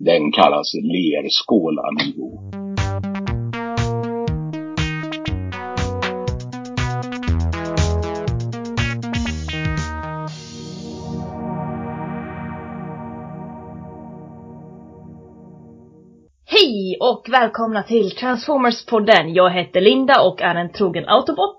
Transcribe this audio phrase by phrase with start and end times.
[0.00, 2.50] Den kallas Lerskål Amigo.
[16.46, 19.34] Hej och välkomna till Transformers-podden.
[19.34, 21.58] Jag heter Linda och är en trogen Autobot.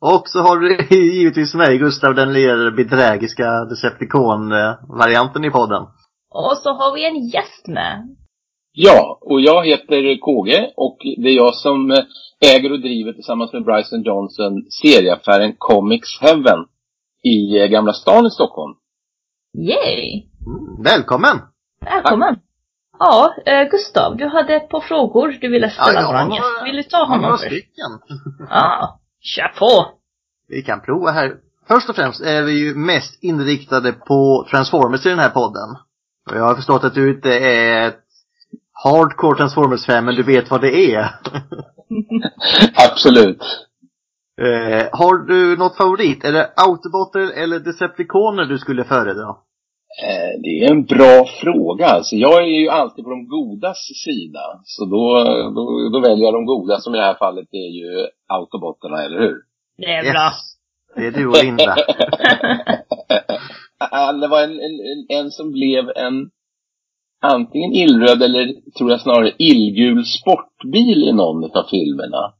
[0.00, 5.86] Och så har du givetvis mig, Gustav, den lilla bedrägiska Decepticon-varianten i podden.
[6.34, 8.16] Och så har vi en gäst med.
[8.72, 11.90] Ja, och jag heter KG och det är jag som
[12.40, 14.52] äger och driver tillsammans med Bryson Johnson
[14.82, 16.60] serieaffären Comics Heaven
[17.22, 18.74] i Gamla stan i Stockholm.
[19.58, 20.22] Yay!
[20.46, 21.36] Mm, välkommen!
[21.80, 22.36] Välkommen!
[22.98, 26.64] Ja, eh, Gustav, du hade ett par frågor du ville ställa Ja, vår ja, gäst.
[26.66, 27.46] Vill du ta honom Några först?
[27.46, 27.90] stycken.
[28.50, 29.86] Ja, kör på!
[30.48, 31.34] Vi kan prova här.
[31.68, 35.76] Först och främst är vi ju mest inriktade på Transformers i den här podden.
[36.30, 38.00] Och jag har förstått att du inte är ett
[38.84, 41.10] hardcore Transformers-fan, men du vet vad det är.
[42.90, 43.42] Absolut.
[44.40, 46.24] Eh, har du något favorit?
[46.24, 49.28] Är det Autobotter eller Decepticoner du skulle föredra?
[50.04, 51.86] Eh, Det är en bra fråga.
[51.86, 54.40] Alltså, jag är ju alltid på de godas sida.
[54.64, 58.06] Så då, då, då väljer jag de goda som i det här fallet är ju
[58.28, 59.36] autobotterna, eller hur?
[59.78, 60.32] Det är bra.
[60.96, 61.76] Det är du och Linda.
[63.78, 66.30] Ah, Det var en, en, en, en som blev en
[67.22, 72.32] antingen illröd eller tror jag snarare illgul sportbil i någon av filmerna.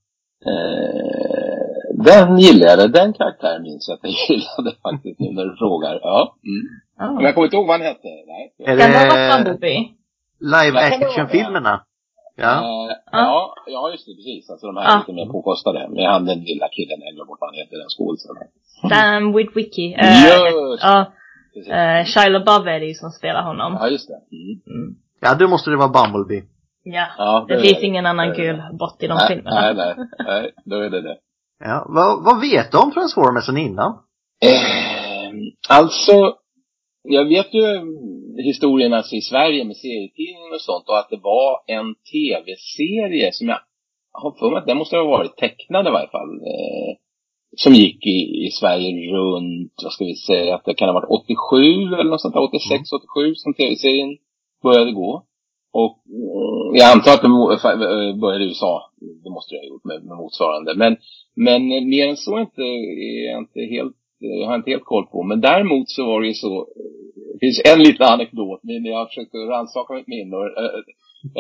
[0.46, 2.92] Eh, den gillade jag.
[2.92, 5.98] Den karaktären minns jag att jag gillade faktiskt nu när du frågar.
[6.02, 6.36] Ja.
[6.44, 6.66] Mm.
[6.98, 7.26] Men Ja.
[7.26, 8.08] jag kommer inte ihåg vad han hette.
[8.26, 8.54] Nej.
[8.58, 9.88] Är Kan det vara Bumblebee?
[10.40, 11.80] live action-filmerna?
[12.36, 12.54] Ja.
[12.54, 14.14] Eh, ja, ja, just det.
[14.14, 14.50] Precis.
[14.50, 14.98] Alltså de här Ja.
[14.98, 15.88] lite mer påkostade.
[15.88, 18.36] Med han den lilla killen, jag glömmer bort vad han heter, den skådisen.
[18.90, 19.86] Sam Witwicky.
[19.92, 21.12] Eh, Just Ja.
[21.56, 23.76] Eh, Shia LaBeouf är det ju som spelar honom.
[23.80, 24.36] Ja, just det.
[24.36, 24.60] Mm.
[24.66, 24.96] Mm.
[25.20, 26.42] Ja, då måste det vara Bumblebee.
[26.82, 27.06] Ja.
[27.18, 29.60] Ja, Det är finns ingen annan Det gul bot i de nej, filmerna.
[29.60, 29.94] Nej, nej,
[30.26, 31.16] nej, då är det det.
[31.64, 31.86] Ja.
[31.88, 33.90] Vad, vad vet du om Transformersen innan?
[34.42, 35.32] Eh,
[35.68, 36.36] alltså,
[37.02, 37.66] jag vet ju
[38.42, 43.48] historien alltså i Sverige med serietidningen och sånt och att det var en tv-serie som
[43.48, 43.60] jag
[44.12, 46.30] har för mig att den måste ha varit tecknad i varje fall.
[46.52, 46.90] Eh,
[47.56, 51.24] som gick i, i Sverige runt, vad ska vi säga, att det kan ha varit
[51.24, 51.56] 87
[52.00, 54.16] eller något sånt där, 86, 87 som tv-serien
[54.62, 55.24] började gå.
[55.82, 58.90] Och mm, jag antar att det eh, började i USA.
[59.24, 60.74] Det måste det ha gjort med, med motsvarande.
[60.82, 60.96] Men,
[61.46, 64.70] men eh, mer än så är inte, är jag inte helt, eh, jag har inte
[64.70, 65.22] helt koll på.
[65.22, 66.92] Men däremot så var det ju så, eh,
[67.32, 70.36] det finns en liten anekdot, när jag försökte rannsaka mitt minne.
[70.36, 70.80] eh,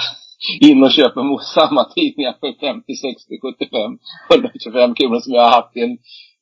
[0.69, 3.99] in och köper mot samma tidningar för 50, 60, 75,
[4.31, 5.97] 125 kronor som jag har haft i en,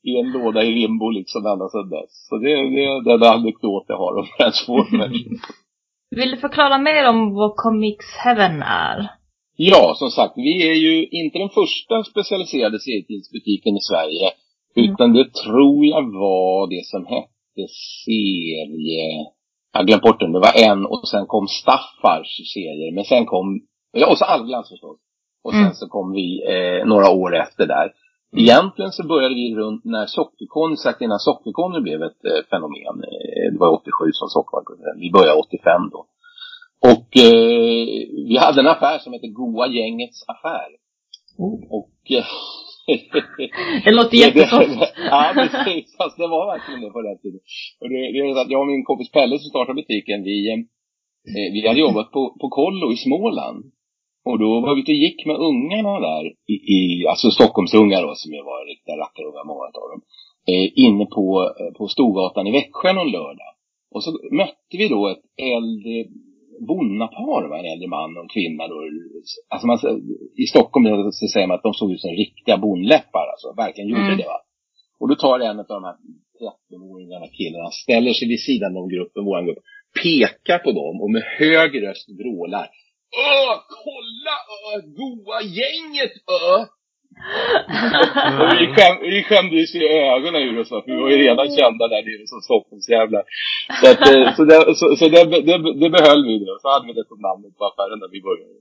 [0.10, 2.12] i en låda i limbo liksom ända sedan dess.
[2.28, 5.18] Så det, det är den anekdot jag har om Transformers.
[6.20, 8.98] Vill du förklara mer om vad Comics Heaven är?
[9.58, 14.28] Ja, som sagt, vi är ju inte den första specialiserade serietidningsbutiken i Sverige.
[14.76, 14.92] Mm.
[14.92, 17.64] Utan det tror jag var det som hette
[18.06, 19.35] serie...
[19.76, 20.32] Jag har glömt bort den.
[20.32, 22.96] Det var en och sen kom Staffars serier.
[22.96, 23.48] Men sen kom...
[23.92, 24.98] Ja, och så Allglans förstås.
[25.44, 25.74] Och sen Mm.
[25.74, 27.92] så kom vi eh, några år efter där.
[28.38, 33.04] Egentligen så började vi runt när Sockerkonny, sagt innan Sockerkonny blev ett eh, fenomen.
[33.04, 36.06] Eh, det var 87 som Sockerkonny, vi började 85 då.
[36.92, 37.86] Och eh,
[38.30, 40.68] vi hade en affär som hette Goa Gängets affär.
[41.38, 41.60] Oh.
[41.78, 42.26] Och eh,
[43.86, 44.92] Det låter jättegott.
[45.12, 45.98] ja, precis.
[45.98, 47.40] Fast det var verkligen det på den tiden.
[47.80, 50.38] Och det, det är så att jag och min kompis Pelle som startade butiken, vi,
[50.52, 53.60] eh, vi hade jobbat på, på kollo i Småland.
[54.30, 56.24] Och då var vi ute och gick med ungarna där,
[56.54, 60.02] i, i, alltså Stockholmsungar då, som ju var riktiga rackarungar, många av dem.
[60.52, 61.26] Eh, inne på,
[61.60, 63.52] eh, på Storgatan i Växjö någon lördag.
[63.96, 65.26] Och så mötte vi då ett
[65.58, 65.96] äldre
[66.68, 67.60] bonnapar, va?
[67.60, 68.68] en äldre man och en kvinna.
[68.68, 68.76] Då.
[69.50, 69.78] Alltså man,
[70.44, 74.12] I Stockholm så säger man att de såg ut som riktiga bondläppar, alltså verkligen gjorde
[74.12, 74.18] mm.
[74.18, 74.30] det.
[74.34, 74.40] va.
[75.00, 75.98] Och då tar en av de här
[76.42, 79.64] 13-åringarna killarna, ställer sig vid sidan av gruppen, vår grupp,
[80.04, 82.68] pekar på dem och med hög röst vrålar.
[83.28, 83.54] Öh,
[83.84, 86.62] kolla öh, goa gänget öh!
[88.40, 89.84] Och vi, skäm, vi skämdes ju
[90.16, 93.24] ögonen ur oss, för vi var ju redan kända där nere som Stockholmsjävlar.
[93.80, 96.54] Så, att, eh, så, det, så, så det, det, det behöll vi då.
[96.62, 98.58] Så hade vi det som namnet på affären där vi började.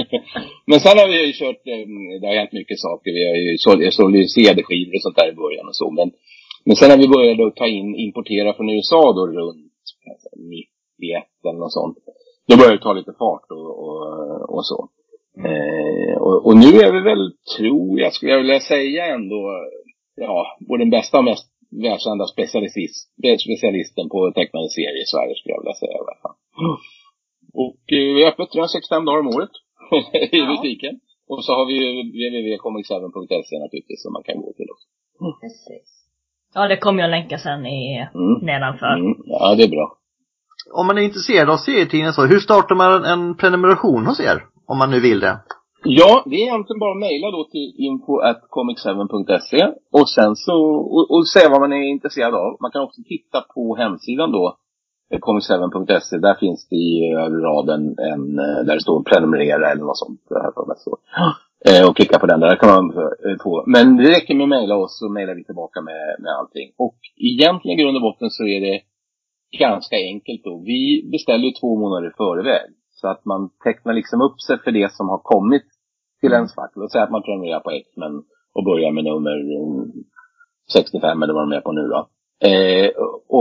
[0.70, 1.84] Men sen har vi ju kört, eh,
[2.20, 3.10] det har hänt mycket saker.
[3.18, 5.90] Vi har ju sålt, ju CD-skivor och sånt där i början och så.
[5.98, 6.08] Men,
[6.66, 9.72] men sen när vi började ta in, importera från USA då runt
[10.36, 11.96] 91 eller något sånt.
[12.48, 14.02] Då började det ta lite fart och, och,
[14.54, 14.78] och så.
[15.38, 19.40] Eh, och, och, nu är vi väl, tror jag, skulle jag vilja säga ändå,
[20.16, 21.46] ja, både den bästa och mest
[21.84, 23.08] världskända specialist,
[23.46, 26.36] specialisten på tecknade serier i Sverige skulle jag vilja säga i alla fall.
[27.64, 29.54] Och eh, vi är öppet 365 dagar om året
[30.36, 30.46] i ja.
[30.52, 30.94] butiken.
[31.32, 31.88] Och så har vi ju
[32.18, 34.86] www.comic7.se naturligtvis som man kan gå till också.
[35.40, 35.88] Precis.
[36.54, 38.38] Ja, det kommer jag länka sen i mm.
[38.42, 38.94] nedanför.
[38.96, 39.14] Mm.
[39.24, 39.96] Ja, det är bra.
[40.72, 44.46] Om man är intresserad av serietidningar så, hur startar man en prenumeration hos er?
[44.70, 45.36] Om man nu vill det.
[45.84, 49.60] Ja, det är egentligen bara att mejla då till info.comic7.se
[49.98, 50.56] och sen så,
[50.96, 52.56] och, och säga vad man är intresserad av.
[52.60, 54.56] Man kan också titta på hemsidan då,
[55.12, 56.16] eh, comic7.se.
[56.18, 57.82] Där finns det i eh, raden
[58.12, 60.20] en, eh, där det står prenumerera eller något sånt.
[60.44, 60.92] Här för mig så.
[61.88, 62.86] Och klicka på den där kan man
[63.42, 63.64] få.
[63.66, 66.68] Men det räcker med att mejla oss så mejlar vi tillbaka med, med allting.
[66.78, 68.80] Och egentligen i grund och botten så är det
[69.58, 70.62] ganska enkelt då.
[70.66, 72.70] Vi beställer ju två månader i förväg.
[73.00, 75.66] Så att man tecknar liksom upp sig för det som har kommit
[76.20, 76.72] till ens fack.
[76.74, 78.12] Låt säga att man prenumererar på X-Men
[78.54, 79.36] och börjar med nummer
[80.72, 82.00] 65 eller vad de är på nu då.
[82.48, 82.90] Eh,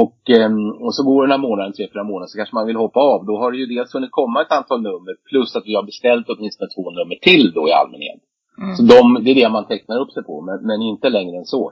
[0.02, 0.52] och, eh,
[0.86, 3.26] och så går den här månaden, tre, fyra månader, så kanske man vill hoppa av.
[3.26, 6.30] Då har det ju dels hunnit komma ett antal nummer, plus att vi har beställt
[6.30, 8.22] åtminstone två nummer till då i allmänhet.
[8.62, 8.76] Mm.
[8.76, 11.46] Så de, det är det man tecknar upp sig på, men, men inte längre än
[11.46, 11.72] så.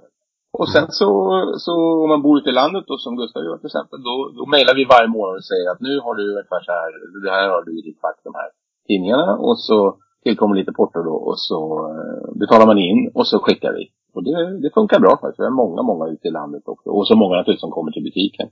[0.60, 1.10] Och sen så,
[1.66, 1.74] så
[2.04, 4.76] om man bor ute i landet och som Gustav gör till exempel, då, då mejlar
[4.76, 6.90] vi varje månad och säger att nu har du ungefär så här,
[7.26, 8.50] det här har du i ditt fack, de här
[8.88, 9.28] tidningarna.
[9.48, 9.78] Och så
[10.24, 11.60] tillkommer lite porto då och så
[11.94, 13.84] eh, betalar man in och så skickar vi.
[14.16, 15.40] Och det, det funkar bra faktiskt.
[15.40, 16.90] Vi har många, många ute i landet också.
[16.90, 18.48] Och så många naturligtvis som kommer till butiken.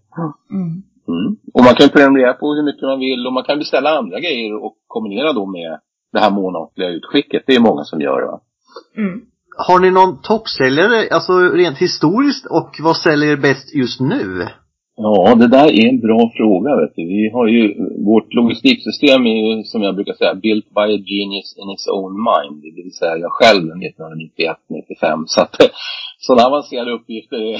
[0.51, 0.83] Mm.
[1.13, 1.29] Mm.
[1.53, 4.63] Och man kan prenumerera på hur mycket man vill och man kan beställa andra grejer
[4.65, 5.79] och kombinera då med
[6.13, 7.43] det här månatliga utskicket.
[7.47, 8.27] Det är många som gör det.
[8.27, 8.39] Va?
[8.97, 9.21] Mm.
[9.57, 14.47] Har ni någon toppsäljare, alltså rent historiskt och vad säljer bäst just nu?
[14.97, 17.03] Ja, det där är en bra fråga vet du.
[17.07, 17.63] Vi har ju,
[18.11, 22.13] vårt logistiksystem är ju som jag brukar säga, built by a genius in its own
[22.29, 22.55] mind.
[22.63, 25.23] Det vill säga jag själv 1991-95.
[25.25, 25.55] Så att
[26.25, 27.59] sådana avancerade uppgifter är,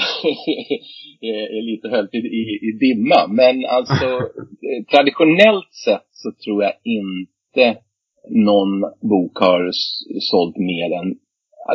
[1.30, 3.20] är, är lite höljt i, i, i, dimma.
[3.40, 4.08] Men alltså
[4.92, 7.80] traditionellt sett så tror jag inte
[8.30, 8.80] någon
[9.12, 9.70] bok har
[10.30, 11.08] sålt mer än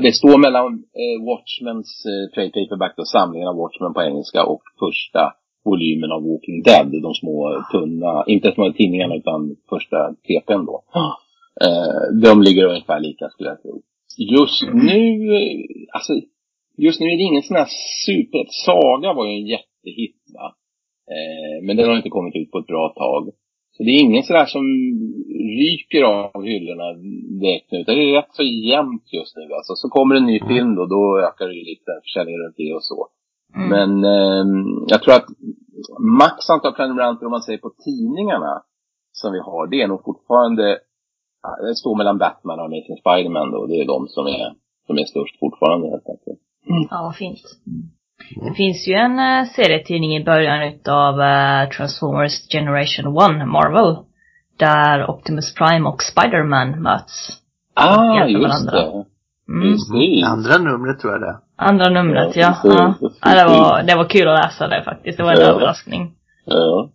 [0.06, 4.64] det står mellan eh, Watchmens eh, trade paperback, då, samlingen av Watchmen på engelska och
[4.80, 5.24] första
[5.66, 6.92] volymen av Walking Dead.
[7.08, 10.84] De små tunna, inte små tidningarna utan första TPn då.
[11.66, 13.82] Eh, de ligger ungefär lika skulle jag tro.
[14.18, 15.60] Just nu, eh,
[15.96, 16.14] alltså,
[16.78, 17.70] just nu är det ingen sån här
[18.06, 18.46] super...
[18.66, 20.56] Saga var ju en jättehit va.
[21.16, 23.24] Eh, men den har inte kommit ut på ett bra tag.
[23.76, 24.64] Så det är ingen sådär som
[25.62, 26.88] ryker av hyllorna
[27.42, 27.78] direkt nu.
[27.80, 29.44] Utan det är rätt så jämnt just nu.
[29.54, 30.48] Alltså, så kommer en ny mm.
[30.50, 33.08] film då, då ökar det ju lite försäljningen runt det och så.
[33.56, 33.70] Mm.
[33.76, 34.46] Men eh,
[34.88, 35.30] jag tror att
[36.22, 38.54] max antal prenumeranter om man säger på tidningarna
[39.12, 40.80] som vi har, det är nog fortfarande,
[41.68, 43.66] det står mellan Batman och Amazing Spiderman då.
[43.66, 44.54] Det är de som är,
[44.88, 46.40] som är störst fortfarande helt enkelt.
[46.70, 46.84] Mm.
[46.92, 47.40] Ja, vad fint.
[48.46, 53.06] Det finns ju en uh, serietidning i början utav uh, Transformers Generation
[53.42, 53.98] 1, Marvel.
[54.60, 57.42] Där Optimus Prime och Spiderman möts.
[57.76, 58.72] Ah, just varandra.
[58.72, 59.06] det.
[59.54, 59.72] Mm.
[59.72, 60.26] Precis.
[60.26, 62.58] Andra numret tror jag det Andra numret, ja.
[62.64, 63.36] Ja, ja.
[63.36, 65.18] det, var, det var kul att läsa det faktiskt.
[65.18, 65.46] Det var en ja.
[65.46, 66.12] överraskning.
[66.46, 66.90] Ja.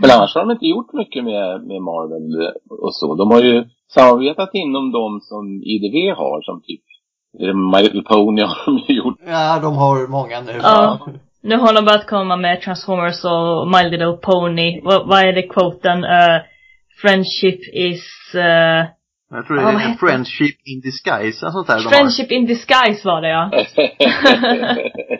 [0.00, 2.52] Men annars har de inte gjort mycket med, med Marvel
[2.84, 3.14] och så.
[3.14, 6.84] De har ju samarbetat inom de som IDV har, som typ
[7.72, 9.18] My Little Pony har de gjort.
[9.26, 10.60] Ja, de har många nu.
[10.62, 11.08] Ja.
[11.42, 14.80] Nu har de börjat komma med Transformers och My Little Pony.
[14.82, 16.04] Vad, vad är det quoten?
[16.04, 16.40] Uh,
[17.02, 18.34] friendship is...
[18.34, 18.42] Uh,
[19.32, 23.28] jag tror det är oh, Friendship in Disguise, sånt där Friendship in Disguise var det
[23.28, 23.50] ja.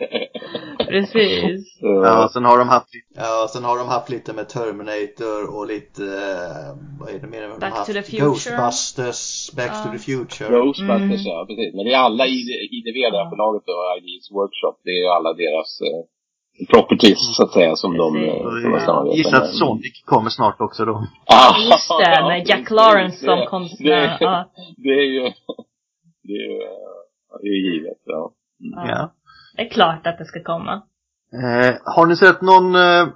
[0.87, 1.77] Precis.
[1.81, 6.03] Ja, sen har de haft, ja, sen har de haft lite med Terminator och lite,
[6.03, 6.67] eh,
[6.99, 7.41] vad är det mer?
[7.41, 8.25] De Back to haft the Future.
[8.25, 9.83] Ghostbusters, Back Ja.
[9.83, 10.49] to the Future.
[10.57, 11.31] Ghostbusters, Mm.
[11.35, 11.73] ja precis.
[11.75, 13.29] Men det är alla ID- IDV, det här Ja.
[13.29, 16.01] förlaget då, IDs Workshop, det är alla deras eh,
[16.73, 18.65] properties så att säga som de, Precis.
[18.65, 19.55] eh, jag samarbetar gissar att.
[19.55, 20.95] Sonic kommer snart också då.
[21.25, 22.69] Ah, Just det, med Jack.
[22.71, 24.17] Lawrence som Det- konstnär.
[24.19, 24.45] Det,
[24.83, 25.21] det är ju,
[26.27, 26.59] det är ju,
[27.41, 28.01] det är ju givet.
[28.05, 28.31] Ja.
[28.75, 28.85] Ja.
[28.87, 29.11] Ja.
[29.55, 30.73] Det är klart att det ska komma.
[31.33, 33.07] Eh, har ni sett någon eh,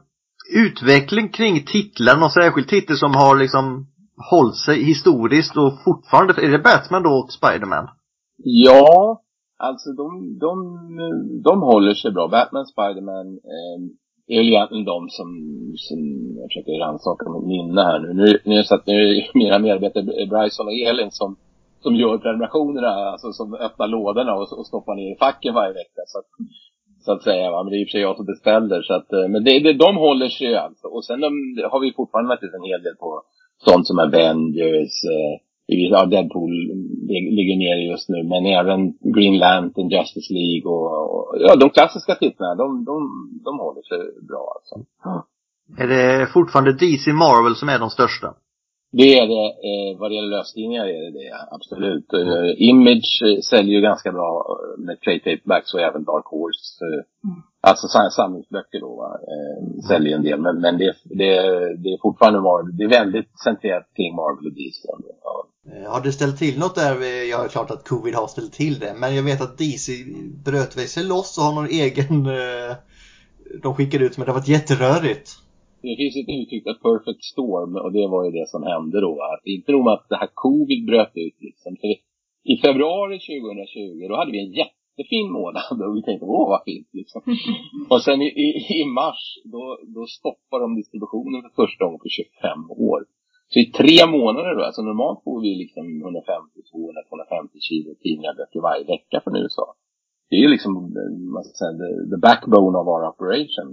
[0.56, 2.18] utveckling kring titlar?
[2.18, 3.88] Någon särskild titel som har liksom
[4.32, 7.88] hållit sig historiskt och fortfarande, är det Batman då och Spiderman?
[8.38, 9.22] Ja,
[9.58, 10.56] alltså de, de,
[11.44, 12.28] de håller sig bra.
[12.28, 13.80] Batman, Spiderman eh,
[14.28, 15.30] är ju egentligen de som,
[15.76, 16.00] som
[16.40, 18.14] jag försöker rannsaka mitt minne här nu.
[18.14, 21.36] Nu, nu är det så att nu är det mina medarbetare Bryson och Elin som,
[21.86, 26.02] som gör prenumerationerna, alltså som öppnar lådorna och, och stoppar ner i facken varje vecka.
[26.12, 26.30] Så att,
[27.06, 27.64] så att säga, va?
[27.64, 28.80] men det är i och för sig jag som beställer.
[28.88, 30.88] Så att, eh, men det, det, de håller sig ju alltså.
[30.96, 31.30] Och sen de,
[31.72, 33.10] har vi fortfarande naturligtvis en hel del på
[33.68, 35.34] sånt som Avengers, eh,
[35.94, 36.54] ja, Deadpool
[37.38, 38.80] ligger nere just nu, men även
[39.16, 42.96] Green Lantern, Justice League och, och ja, de klassiska titlarna, de, de,
[43.46, 44.00] de håller sig
[44.30, 44.76] bra alltså.
[45.84, 48.28] Är det fortfarande DC Marvel som är de största?
[48.92, 52.14] Det är det, eh, vad det gäller lösningar är det det, absolut.
[52.14, 56.86] Eh, Image eh, säljer ju ganska bra eh, med trade paperbacks och även Dark Horse.
[56.86, 57.04] Eh,
[57.68, 59.18] Alltså sam- samlingsböcker då, va?
[59.88, 60.40] Säljer en del.
[60.42, 61.34] Men, men det, det,
[61.84, 62.78] det är fortfarande Marvel.
[62.78, 64.88] Det är väldigt centrerat kring Marvel och DC.
[65.24, 65.48] Ja.
[65.92, 67.24] Har det ställt till något där?
[67.30, 68.94] Ja, klart att covid har ställt till det.
[68.98, 69.92] Men jag vet att DC
[70.46, 72.28] bröt sig loss och har någon egen...
[73.64, 75.30] De skickade ut men det har varit jätterörigt.
[75.88, 79.14] Det finns ett uttryck, a perfect storm, och det var ju det som hände då.
[79.32, 81.72] Att inte nog med att det här covid bröt ut liksom.
[81.82, 81.88] För
[82.54, 86.90] I februari 2020, då hade vi en jättefin månad och vi tänkte, åh vad fint
[87.00, 87.22] liksom.
[87.94, 88.48] och sen i, i,
[88.80, 89.24] i mars,
[89.54, 89.64] då,
[89.96, 93.02] då stoppar de distributionen för första gången på 25 år.
[93.52, 98.34] Så i tre månader då, alltså normalt får vi liksom 150, 200, 250 kilo tidningar
[98.40, 99.68] böcker varje vecka från USA.
[100.30, 103.68] Det är ju liksom, eh, vad ska säga, the, the backbone of our operation.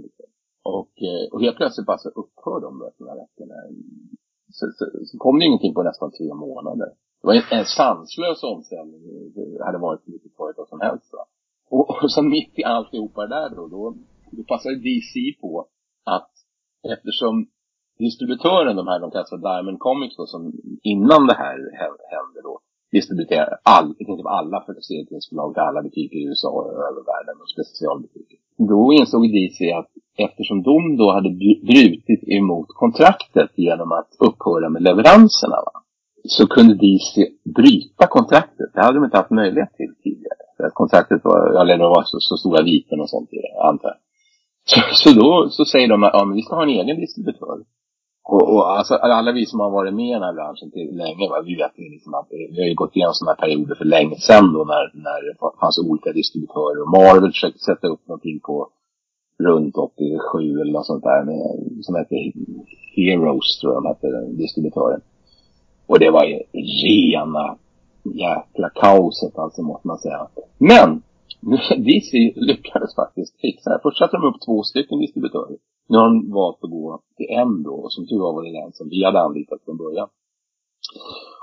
[0.63, 3.55] Och, eh, och helt plötsligt bara så upphör de några veckorna.
[4.57, 6.89] Så, så, så kom det ingenting på nästan tre månader.
[7.19, 9.01] Det var en, en sanslös omställning.
[9.35, 11.13] Det hade varit vilket företag som helst.
[11.13, 11.23] Va?
[11.69, 13.95] Och, och så mitt i alltihopa där då, då,
[14.31, 15.67] då passade DC på
[16.03, 16.31] att
[16.93, 17.33] eftersom
[17.97, 20.41] distributören, de här de kallas för Diamond Comics då, som
[20.93, 21.57] innan det här
[22.15, 22.59] hände då,
[22.97, 24.73] distribuerar all, i princip alla för
[25.53, 28.37] till alla butiker i USA och över världen och specialbutiker.
[28.71, 29.91] Då insåg DC att
[30.27, 31.29] eftersom de då hade
[31.69, 35.75] brutit emot kontraktet genom att upphöra med leveranserna va,
[36.23, 37.13] så kunde DC
[37.59, 38.69] bryta kontraktet.
[38.73, 40.43] Det hade de inte haft möjlighet till tidigare.
[40.57, 43.61] För att kontraktet var, eller det var så, så stora viten och sånt i det,
[43.69, 43.99] antar jag.
[44.71, 47.57] Så, så då så säger de att ja, men vi ska ha en egen distributör.
[48.23, 51.29] Och, och alltså, alla vi som har varit med i den här branschen till länge,
[51.29, 53.85] va, vi vet ju liksom att vi har ju gått igenom sådana här perioder för
[53.85, 56.81] länge sedan då när, när det fanns olika distributörer.
[56.83, 58.69] Och Marvel försökte sätta upp någonting på
[59.39, 61.43] runt 87 eller något sånt där med,
[61.85, 62.15] som hette
[62.95, 65.01] Heroes tror jag de hette, den distributören.
[65.87, 66.37] Och det var ju
[66.91, 67.57] rena
[68.03, 70.27] jäkla kaoset alltså måste man säga.
[70.57, 71.01] Men
[71.85, 73.79] DC lyckades faktiskt fixa det.
[73.83, 75.57] Först satte de upp två stycken distributörer.
[75.89, 78.61] Nu har de valt att gå till en då, och som tur var var det
[78.61, 80.09] den som vi hade anlitat från början.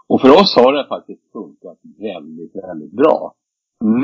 [0.08, 3.34] Och för oss har det faktiskt funkat väldigt, väldigt bra.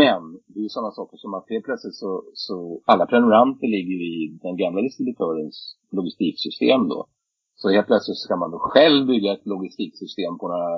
[0.01, 3.99] Men det är ju sådana saker som att helt plötsligt så, så alla prenumeranter ligger
[4.13, 7.07] i den gamla distributörens logistiksystem då.
[7.55, 10.71] Så helt plötsligt ska man då själv bygga ett logistiksystem på några,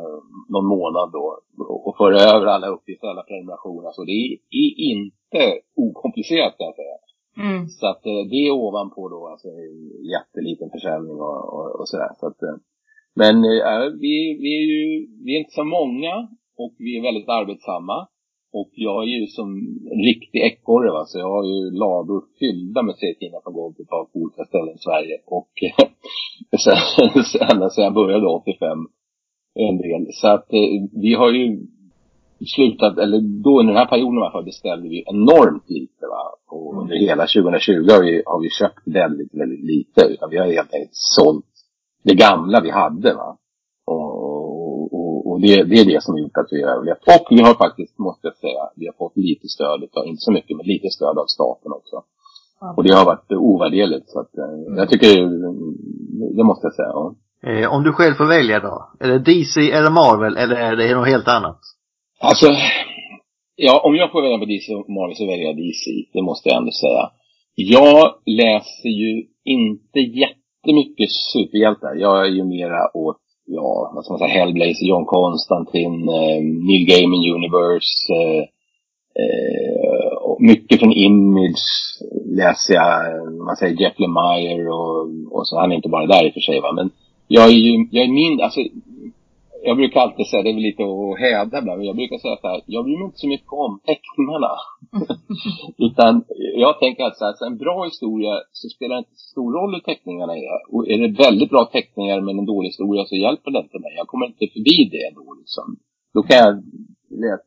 [0.48, 1.40] någon månad då
[1.86, 3.90] och föra över alla uppgifter, alla prenumerationer.
[3.92, 4.30] Så det är,
[4.62, 5.44] är inte
[5.76, 6.96] okomplicerat kan jag säga.
[7.44, 7.68] Mm.
[7.68, 9.78] Så att eh, det är ovanpå då alltså en
[10.14, 12.12] jätteliten försäljning och, och, och sådär.
[12.20, 12.56] Så att, eh,
[13.20, 14.82] men eh, vi, vi är ju,
[15.24, 16.14] vi är inte så många
[16.62, 17.98] och vi är väldigt arbetsamma.
[18.52, 19.48] Och jag är ju som
[19.92, 23.86] en riktig ekorre va, så jag har ju lador fyllda med serietidningar som går till
[23.86, 25.16] på olika ställen i Sverige.
[25.38, 25.52] Och
[26.64, 28.78] sen, sen, ända sedan jag började 85
[29.54, 30.06] en del.
[30.10, 30.68] Så att eh,
[31.04, 31.44] vi har ju
[32.46, 36.24] slutat, eller då under den här perioden i alla fall, beställde vi enormt lite va.
[36.48, 40.00] Och under hela 2020 har vi, har vi köpt väldigt, väldigt lite.
[40.12, 41.52] Utan vi har helt enkelt sålt
[42.04, 43.36] det gamla vi hade va.
[43.86, 47.02] Och, och, och det, det är det som har gjort att vi har överlevt.
[47.06, 50.32] Och vi har faktiskt, måste jag säga, vi har fått lite stöd, utav, inte så
[50.32, 51.96] mycket, men lite stöd av staten också.
[52.76, 54.10] Och det har varit ovärderligt.
[54.10, 55.08] Så att, eh, jag tycker,
[56.36, 56.88] det måste jag säga.
[56.88, 57.14] Ja.
[57.42, 58.90] Eh, om du själv får välja då?
[59.00, 61.60] Är det DC eller Marvel eller är det något helt annat?
[62.20, 62.46] Alltså,
[63.56, 65.84] ja, om jag får välja på DC och Marvel så väljer jag DC.
[66.12, 67.04] Det måste jag ändå säga.
[67.54, 71.94] Jag läser ju inte jättemycket superhjältar.
[71.94, 76.86] Jag är ju mera åt, ja, vad ska man säga, Hellblazer, John Constantine, eh, Neil
[76.86, 78.12] Gaiman Universe.
[78.18, 78.42] Eh,
[79.22, 81.66] eh, mycket från Image
[82.36, 82.92] läser jag,
[83.46, 85.00] man säger Jeff Lemire och,
[85.36, 85.60] och så.
[85.60, 86.72] Han är inte bara där i och för sig va.
[86.72, 86.90] Men
[87.28, 88.60] jag är ju, jag är min, alltså
[89.62, 92.36] jag brukar alltid säga, det är väl lite att häda ibland, men jag brukar säga
[92.40, 94.52] så här, jag bryr mig inte så mycket om teckningarna.
[95.88, 96.12] Utan
[96.64, 99.50] jag tänker att så här, så en bra historia så spelar det inte så stor
[99.56, 100.58] roll hur teckningarna är.
[100.74, 103.92] Och är det väldigt bra teckningar men en dålig historia så hjälper det inte mig.
[103.96, 105.66] Jag kommer inte förbi det då liksom.
[106.14, 106.54] Då kan jag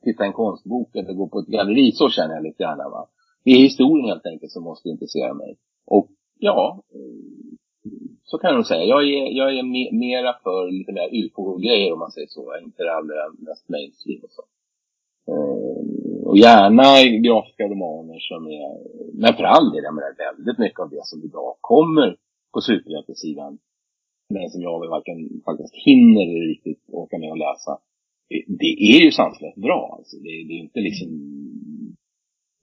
[0.05, 3.03] titta en konstbok eller gå på ett galleri, så känner jag lite grann va.
[3.43, 5.57] Det är historien helt enkelt som måste intressera mig.
[5.85, 6.07] Och
[6.39, 6.83] ja,
[8.23, 8.83] så kan jag nog säga.
[8.83, 12.57] Jag är, jag är me, mera för lite mer ufo-grejer om man säger så.
[12.63, 14.43] Inte det allra mest mainstream och så.
[15.31, 15.81] Eh,
[16.29, 16.87] och gärna
[17.27, 18.69] grafiska romaner som är,
[19.21, 22.09] men för all del, jag menar väldigt mycket av det som idag kommer
[22.53, 23.57] på superhjältesidan.
[24.33, 27.71] Men som jag varken faktiskt hinner riktigt åka med och läsa.
[28.33, 30.15] Eh, det är ju sanslöst bra alltså.
[30.25, 31.09] Det, det, är inte liksom,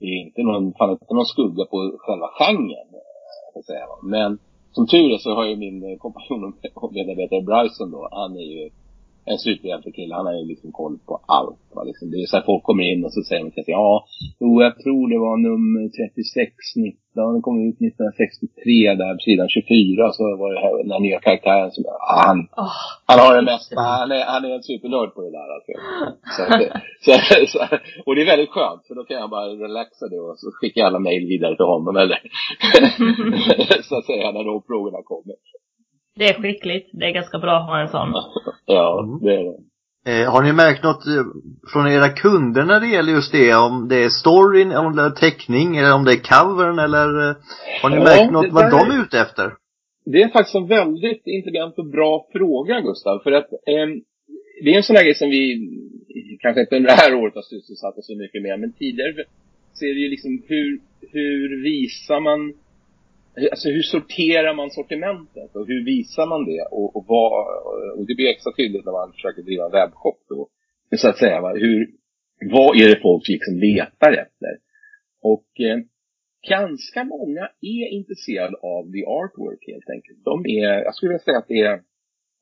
[0.00, 2.88] det är inte någon, fan inte någon skugga på själva genren.
[2.98, 3.08] Eh,
[3.54, 3.87] jag säga.
[4.02, 4.38] Men
[4.78, 6.42] som tur är så har ju min eh, kompanjon
[6.82, 8.64] och medarbetare Bryson då, han är ju
[9.32, 10.14] en superhjältekille.
[10.14, 11.64] Han har ju liksom koll på allt.
[11.76, 11.82] Va?
[11.90, 13.90] Liksom, det är så här folk kommer in och så säger de sig, ja,
[14.42, 19.49] jo, jag tror det var nummer 36, 19, den kom ut 1963 där på sidan
[19.49, 22.76] 24 så var det här, den här nya karaktären som, ja, han, oh,
[23.08, 25.27] han har det mesta, han är, han är en supernörd på det
[25.58, 25.72] alltså.
[26.36, 26.42] Så,
[27.28, 27.58] så, så,
[28.06, 30.80] och det är väldigt skönt för då kan jag bara relaxa det och så skickar
[30.80, 32.18] jag alla mejl vidare till honom eller
[33.88, 35.34] så att säga när de frågorna kommer.
[36.18, 36.90] Det är skickligt.
[36.92, 38.12] Det är ganska bra att ha en sån.
[38.66, 39.18] ja, mm.
[39.24, 39.58] det är det.
[40.06, 41.24] Eh, har ni märkt något eh,
[41.72, 43.54] från era kunder när det gäller just det?
[43.54, 47.36] Om det är storyn, om det är teckning, eller om det är covern eller eh,
[47.82, 49.52] har ni ja, märkt något vad de är ute efter?
[50.04, 53.18] Det är faktiskt en väldigt intelligent och bra fråga Gustav.
[53.24, 53.88] För att eh,
[54.62, 55.44] det är en sån här grej som vi
[56.40, 58.60] kanske inte under det här året har sysselsatt oss så mycket med.
[58.60, 59.24] Men tidigare
[59.72, 60.80] så är det ju liksom hur,
[61.12, 62.54] hur visar man
[63.50, 66.62] Alltså hur sorterar man sortimentet och hur visar man det?
[66.71, 67.32] Och, och, vad,
[67.97, 70.49] och det blir extra tydligt när man försöker driva en webbshop då.
[70.97, 71.90] Så att säga, hur,
[72.50, 74.52] vad är det folk liksom letar efter?
[75.23, 75.78] Och eh,
[76.49, 80.25] ganska många är intresserade av the artwork helt enkelt.
[80.25, 81.80] De är, jag skulle vilja säga att det är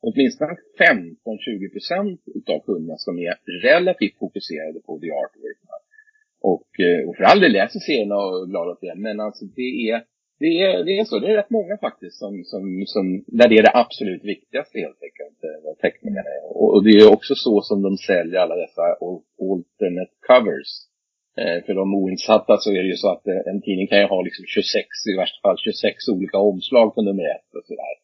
[0.01, 5.59] åtminstone 15-20 procent utav kunderna som är relativt fokuserade på the artwork.
[6.41, 9.45] Och, eh, och för all del läser serierna och är glada åt det, men alltså
[9.45, 10.05] det är
[10.39, 11.19] det är, det är så.
[11.19, 15.03] Det är rätt många faktiskt som, som, som där det är det absolut viktigaste helt
[15.09, 16.43] enkelt, eh, vad teckningarna är.
[16.57, 18.83] Och, och, det är också så som de säljer alla dessa
[19.51, 20.71] alternate covers.
[21.41, 24.07] Eh, för de oinsatta så är det ju så att eh, en tidning kan ju
[24.15, 27.95] ha liksom 26, i värsta fall 26 olika omslag på nummer ett och sådär.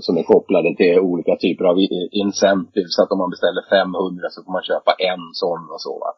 [0.00, 1.76] Som är kopplade till olika typer av
[2.24, 2.94] incentives.
[2.96, 6.10] Så att om man beställer 500 så får man köpa en sån och så va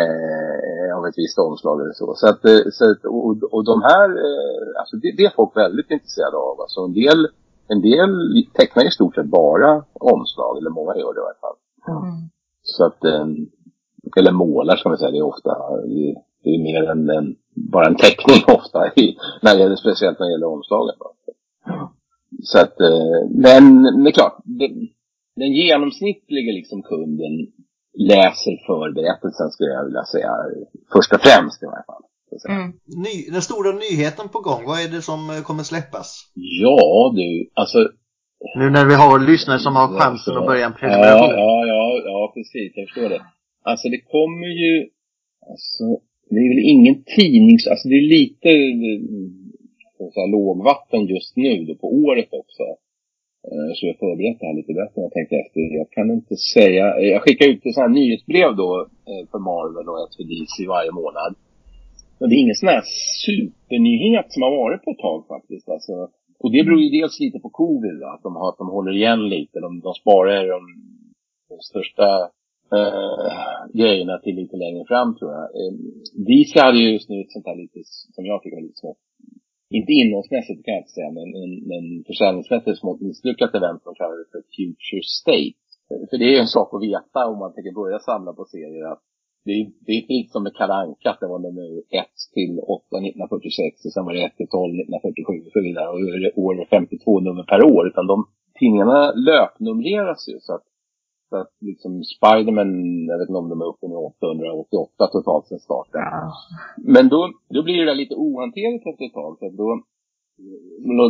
[0.00, 2.14] eh, av ett visst omslag eller så.
[2.14, 5.56] Så att, eh, så att och, och de här, eh, alltså det, det, är folk
[5.56, 6.60] väldigt intresserade av.
[6.60, 7.20] Alltså en del,
[7.72, 8.12] en del
[8.58, 11.58] tecknar i stort sett bara omslag, eller många gör det i alla fall.
[11.88, 12.14] Mm.
[12.62, 13.26] Så att, eh,
[14.18, 15.50] eller målar ska man säga, det är ofta,
[15.94, 17.36] det, det är mer än en,
[17.72, 20.96] bara en teckning ofta, i, när det gäller, speciellt när det gäller omslaget.
[22.42, 22.76] Så att,
[23.30, 24.68] men det är klart, det,
[25.36, 27.34] den genomsnittliga liksom kunden
[27.98, 30.30] läser förberättelsen skulle jag vilja säga.
[30.92, 32.04] Först och främst i varje fall.
[32.48, 32.72] Mm.
[33.06, 36.08] Ny, den stora nyheten på gång, vad är det som eh, kommer släppas?
[36.34, 37.78] Ja du, alltså
[38.58, 41.30] Nu när vi har lyssnare som har chansen alltså, att börja en prenumeration.
[41.30, 43.22] Ja, ja, ja, ja, precis, jag förstår det.
[43.70, 44.74] Alltså det kommer ju,
[45.50, 45.84] alltså
[46.30, 48.50] det är väl ingen tidnings, alltså det är lite
[50.12, 52.64] så lågvatten just nu då på året också.
[53.48, 55.60] Eh, så jag förberett det här lite bättre än jag tänkte efter.
[55.82, 56.84] Jag kan inte säga.
[56.98, 58.70] Eh, jag skickar ut ett sånt här nyhetsbrev då
[59.10, 61.32] eh, för Marvel och ett för DC varje månad.
[62.18, 62.84] Men det är ingen sån här
[63.26, 65.68] supernyhet som har varit på ett tag faktiskt.
[65.74, 65.94] Alltså,
[66.42, 69.22] och det beror ju dels lite på covid, att de, har, att de håller igen
[69.34, 69.56] lite.
[69.64, 70.60] De, de sparar de,
[71.50, 72.08] de största
[72.76, 73.30] eh,
[73.80, 75.44] grejerna till lite längre fram tror jag.
[75.58, 75.72] Eh,
[76.28, 77.78] DC hade ju just nu ett sånt här lite,
[78.16, 79.04] som jag tycker var lite smått
[79.78, 84.16] inte innehållsmässigt kan jag inte säga, men, men, men försäljningsmässigt smått misslyckat event som kallar
[84.20, 85.58] det för Future State.
[86.08, 88.86] För det är ju en sak att veta om man tänker börja samla på serier
[88.92, 89.02] att
[89.46, 92.06] det är, det är inte som med Kalle Anka, att det var nummer 1
[92.36, 95.88] till 8 1946 och sen var det 1 till 12 1947 och så vidare.
[95.92, 95.98] Och
[96.44, 97.82] år 52 nummer per år.
[97.90, 98.18] Utan de
[98.58, 100.66] tidningarna löpnumreras ju så att
[101.42, 102.70] att liksom Spiderman,
[103.10, 106.00] jag vet inte om de är uppe i 888 totalt sen starten.
[106.00, 106.32] Ja.
[106.94, 107.20] Men då,
[107.54, 109.32] då blir det där lite ohanterligt efter ett tag.
[109.38, 109.68] För då,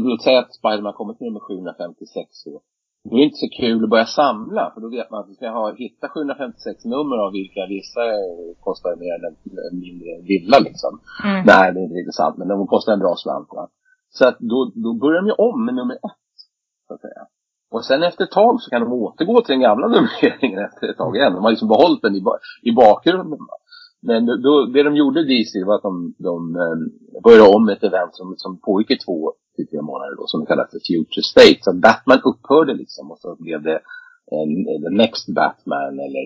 [0.08, 2.60] låt, säga att Spiderman kommer till nummer 756 då.
[3.08, 5.34] Då är det inte så kul att börja samla, för då vet man att du
[5.34, 8.02] ska ha, hitta 756 nummer av vilka vissa
[8.66, 9.24] kostar mer än
[9.68, 10.92] en mindre villa liksom.
[11.24, 11.40] Mm.
[11.50, 13.64] Nej, det är inte riktigt sant, men de kostar en bra slant va.
[14.16, 16.34] Så att då, då börjar de ju om med nummer ett,
[16.86, 17.22] så att säga.
[17.74, 20.96] Och sen efter ett tag så kan de återgå till den gamla numreringen efter ett
[20.96, 21.32] tag igen.
[21.32, 23.38] De har liksom behållit den i, ba- i bakgrunden.
[24.08, 26.76] Men då, det de gjorde DC var att de, de eh,
[27.26, 30.70] började om ett event som, som pågick i två till tre månader då, som kallas
[30.70, 31.60] för Future State.
[31.66, 33.78] Så Batman upphörde liksom och så blev det
[34.36, 34.50] en,
[34.84, 36.24] The Next Batman eller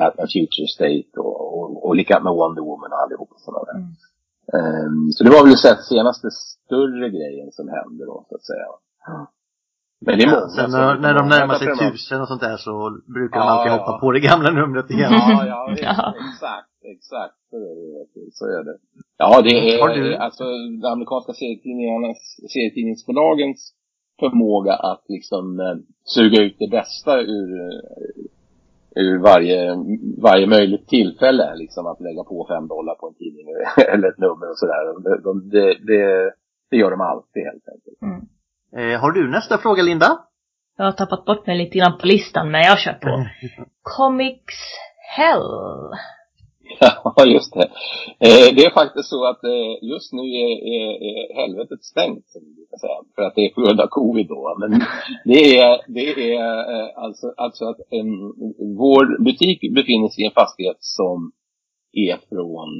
[0.00, 3.78] Batman Future State och, och, och likadant med Wonder Woman och allihop och sådana där.
[3.82, 3.90] Mm.
[4.56, 8.46] Ehm, så det var väl så att senaste större grejen som hände då, så att
[8.52, 8.68] säga.
[10.06, 12.40] Men det är många Ja, sen när, när de närmar sig de- tusen och sånt
[12.40, 12.72] där så
[13.14, 13.76] brukar de Ja, alltid ja.
[13.78, 15.12] hoppa på det gamla numret igen.
[15.12, 15.60] Ja, ja,
[16.28, 17.34] exakt, exakt.
[17.50, 18.32] Så är det.
[18.32, 18.76] Så är det.
[19.18, 20.44] Ja, det är Har du- alltså
[20.82, 21.32] de amerikanska
[22.52, 23.72] serietidningsbolagens
[24.20, 29.74] förmåga att liksom eh, suga ut det bästa ur, eh, ur varje,
[30.22, 31.54] varje möjligt tillfälle.
[31.56, 33.46] Liksom att lägga på fem dollar på en tidning
[33.94, 34.82] eller ett nummer och sådär.
[35.04, 36.32] De, de, det, det,
[36.70, 38.02] det gör de alltid helt enkelt.
[38.02, 38.20] Mm.
[38.78, 40.18] Eh, har du nästa fråga Linda?
[40.76, 43.26] Jag har tappat bort mig lite grann på listan, men jag kör på.
[43.82, 44.58] Comics
[45.16, 45.50] Hell.
[46.80, 47.68] Ja, just det.
[48.26, 52.40] Eh, det är faktiskt så att eh, just nu är, är, är helvetet stängt, som
[52.44, 52.98] vi brukar säga.
[53.14, 54.56] För att det är på grund av covid då.
[54.60, 54.70] Men
[55.24, 58.10] det är, det är eh, alltså, alltså att en,
[58.82, 61.32] vår butik befinner sig i en fastighet som
[61.92, 62.70] är från,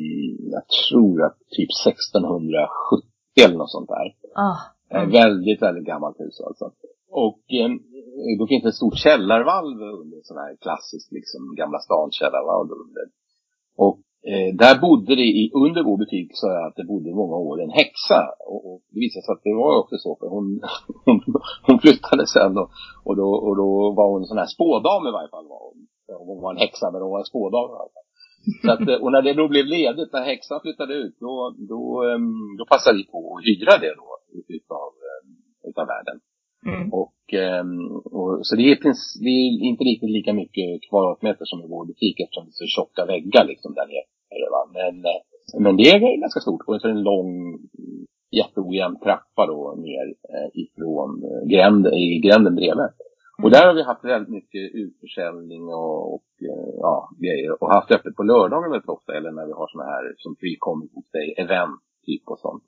[0.54, 3.08] jag tror att typ 1670
[3.44, 4.06] eller något sånt där.
[4.34, 4.73] Ah.
[4.94, 5.10] Eh, Mm.
[5.10, 6.66] Väldigt, väldigt gammalt hus alltså.
[7.10, 7.70] Och eh,
[8.38, 13.06] då finns det ett stort källarvalv under, sån här klassisk liksom gamla stan källarvalv under.
[13.86, 17.36] Och eh, där bodde det i, under vår butik så jag att det bodde många
[17.48, 18.20] år en häxa.
[18.52, 20.46] Och, och det visade sig att det var också så för hon,
[21.06, 21.18] hon,
[21.66, 22.68] hon flyttade sen och,
[23.06, 25.46] och, då, och då var hon en sån här spådam i varje fall.
[25.52, 25.78] Var hon.
[26.26, 28.08] hon var en häxa men hon var en spådam i alla fall.
[28.64, 31.34] Så att, eh, och när det då blev ledigt, när häxan flyttade ut, då,
[31.72, 34.08] då, ehm, då passade vi på att hyra det då
[34.56, 35.30] utav, ehm,
[35.68, 36.18] utav världen.
[36.66, 36.92] Mm.
[37.00, 37.74] Och, ehm,
[38.16, 38.76] och, så det är,
[39.24, 42.74] det är inte riktigt lika mycket kvadratmeter som i vår butik eftersom det är så
[42.76, 44.48] tjocka väggar liksom där nere.
[44.54, 44.62] Va?
[44.78, 45.20] Men, eh,
[45.64, 47.30] men det är ganska stort och så är det en lång
[48.40, 52.92] jätteojämn trappa då ner eh, ifrån eh, gränd, i gränden bredvid.
[53.42, 56.94] Och där har vi haft väldigt mycket utförsäljning och, och eh, ja,
[57.24, 57.62] grejer.
[57.62, 59.16] Och haft öppet på lördagar väldigt ofta.
[59.16, 62.64] Eller när vi har såna här som Free Comic Book Day event typ och sånt.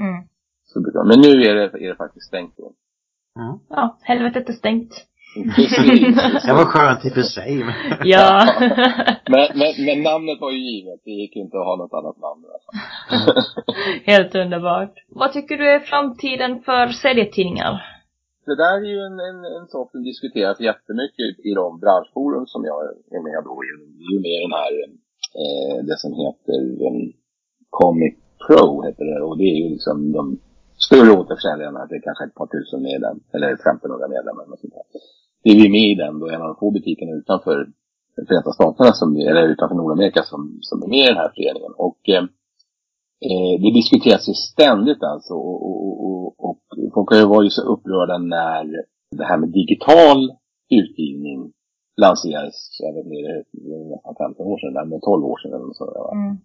[0.00, 0.20] Mm.
[0.72, 2.72] Så, brukar- men nu är det, är det faktiskt stängt då.
[3.40, 3.58] Mm.
[3.68, 4.92] Ja, helvetet är stängt.
[5.56, 6.16] Precis.
[6.46, 7.50] Det var skönt i och för sig.
[7.64, 7.74] men-
[8.14, 8.30] Ja.
[9.32, 11.00] men, men, men namnet var ju givet.
[11.04, 12.44] Det gick inte att ha något annat namn.
[12.54, 12.70] Alltså.
[14.12, 14.94] Helt underbart.
[15.08, 17.72] Vad tycker du är framtiden för serietidningar?
[18.46, 22.64] Det där är ju en, en, en sak som diskuteras jättemycket i de branschforum som
[22.64, 22.78] jag
[23.16, 23.52] är med då.
[23.62, 24.72] Det är ju med den här,
[25.42, 27.00] eh, det som heter eh,
[27.70, 28.14] Comic
[28.46, 29.20] Pro heter det.
[29.26, 30.38] Och det är ju liksom de
[30.86, 31.86] större återförsäljarna.
[31.88, 34.86] Det är kanske ett par tusen medlemmar eller 1500 medlemmar eller något sånt där.
[35.42, 37.56] Det är vi med i den då, en av de få butikerna utanför
[38.28, 41.72] Förenta Staterna, som, eller utanför Nordamerika som, som är med i den här föreningen.
[41.86, 42.24] Och eh,
[43.28, 46.62] eh det diskuteras ju ständigt alltså och, och, och, och
[46.94, 48.64] folk var ju så upprörda när
[49.18, 50.18] det här med digital
[50.80, 51.52] utgivning
[52.04, 53.16] lanserades, jag vet inte,
[53.52, 56.12] det är nästan 15 år sedan, men 12 år sedan eller något där, va?
[56.12, 56.36] Mm.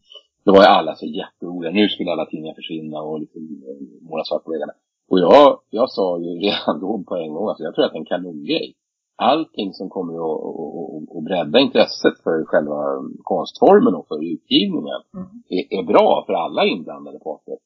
[0.45, 1.71] Då var ju alla så jätteoroliga.
[1.71, 4.73] Nu skulle alla tidningar försvinna och liksom eh, måla svart på väggarna.
[5.09, 7.97] Och jag, jag sa ju redan då på en gång, alltså jag tror att det
[7.97, 8.75] är en kanongrej.
[9.17, 12.79] Allting som kommer att, att, att, bredda intresset för själva
[13.23, 15.27] konstformen och för utgivningen Mm.
[15.55, 17.57] är, är bra för alla inblandade parter.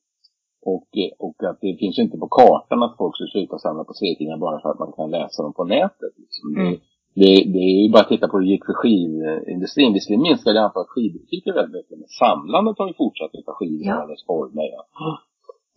[0.61, 3.93] Och, eh, och att det finns inte på kartan att folk ska sluta samla på
[3.93, 6.13] serietidningar bara för att man kan läsa dem på nätet.
[6.17, 6.55] Liksom.
[6.57, 6.79] Mm.
[7.21, 9.93] Det, det, är ju bara att titta på hur det gick för skivindustrin.
[9.93, 13.93] Visserligen minskade antalet skivbutiker väldigt mycket, men samlandet har ju fortsatt utav skivor Ja.
[14.01, 14.67] alla former.
[14.75, 15.11] Ja.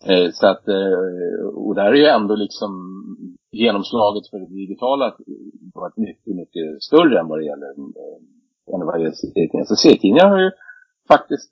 [0.09, 2.71] Eh, Så att, eh, och där är ju ändå liksom
[3.51, 5.05] genomslaget för det digitala
[5.73, 8.17] varit mycket, mycket större än vad det gäller, eh,
[8.73, 9.65] än vad det gäller serietidningar.
[9.65, 10.51] Så serietidningar har ju
[11.13, 11.51] faktiskt,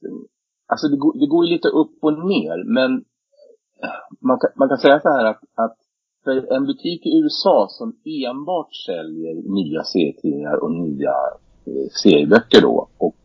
[0.72, 2.92] alltså det går, det går ju lite upp och ner, men
[4.30, 5.78] man kan, man kan säga så här att, att
[6.24, 11.16] för en butik i USA som enbart säljer nya serietidningar och nya
[11.66, 13.16] eh, serieböcker då och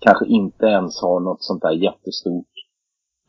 [0.00, 2.54] kanske inte ens har något sånt där jättestort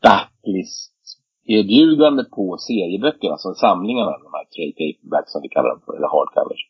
[0.02, 6.08] backlist-erbjudande på serieböcker, alltså samlingarna, de här trade paperbacks som vi kallar dem för, eller
[6.14, 6.62] hardcovers.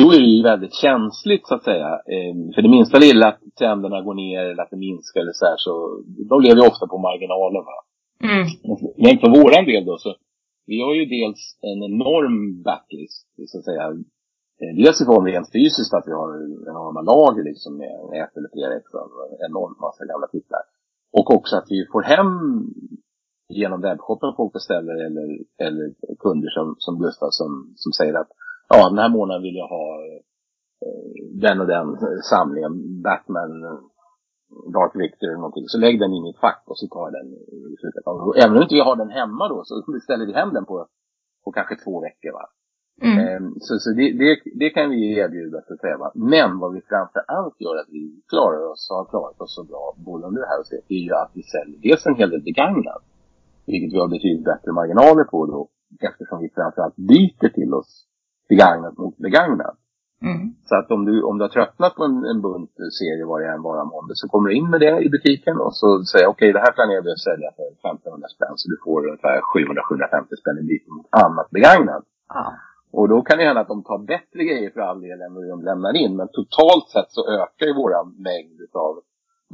[0.00, 1.90] då är det ju väldigt känsligt så att säga.
[2.14, 5.46] Eh, för det minsta lilla att trenderna går ner eller att det minskar eller så
[5.50, 5.72] här så,
[6.30, 7.78] de lever ju ofta på marginalen va.
[8.30, 8.46] Mm.
[9.02, 10.14] Men för våran del då så,
[10.72, 13.84] vi har ju dels en enorm backlist så att säga.
[14.60, 16.30] Eh, dels i form rent fysiskt att vi har
[16.72, 19.00] enorma lager liksom med ett eller flera extra,
[19.48, 20.64] enormt massa gamla titlar.
[21.18, 22.32] Och också att vi får hem
[23.60, 25.28] genom webbshoppen folk beställer eller,
[25.66, 25.86] eller
[26.24, 27.50] kunder som, som Gustav som,
[27.82, 28.30] som säger att
[28.68, 29.86] ja, den här månaden vill jag ha
[30.84, 31.00] eh,
[31.46, 31.86] den och den
[32.32, 33.52] samlingen, Batman,
[34.76, 35.68] Dark Victor eller någonting.
[35.68, 37.28] Så lägg den i mitt fack och så tar jag den
[37.72, 40.52] i slutet av Även om inte vi har den hemma då så beställer vi hem
[40.56, 40.86] den på,
[41.44, 42.46] på kanske två veckor va.
[43.00, 43.18] Mm.
[43.18, 44.30] Ehm, så så det, det,
[44.62, 45.96] det kan vi erbjuda säga.
[45.98, 46.12] Va?
[46.14, 49.64] Men vad vi framför allt gör att vi klarar oss och har klarat oss så
[49.64, 52.30] bra både under det här och det, är ju att vi säljer dels en hel
[52.30, 53.04] del begagnat.
[53.66, 55.68] Vilket vi har betydligt bättre marginaler på då.
[56.00, 58.06] Eftersom vi framförallt byter till oss
[58.48, 59.78] begagnat mot begagnat.
[60.28, 60.54] Mm.
[60.68, 63.48] Så att om du, om du har tröttnat på en, en bunt serie var det
[63.54, 66.48] än vara måndag så kommer du in med det i butiken och så säger okej
[66.48, 70.40] okay, det här planerar vi att sälja för 1500 spänn så du får ungefär 700-750
[70.42, 72.04] spänn i byte mot annat begagnat.
[72.28, 72.44] Ja.
[72.98, 75.48] Och då kan det hända att de tar bättre grejer för all del än vad
[75.48, 76.16] de lämnar in.
[76.16, 78.94] Men totalt sett så ökar ju våra mängd av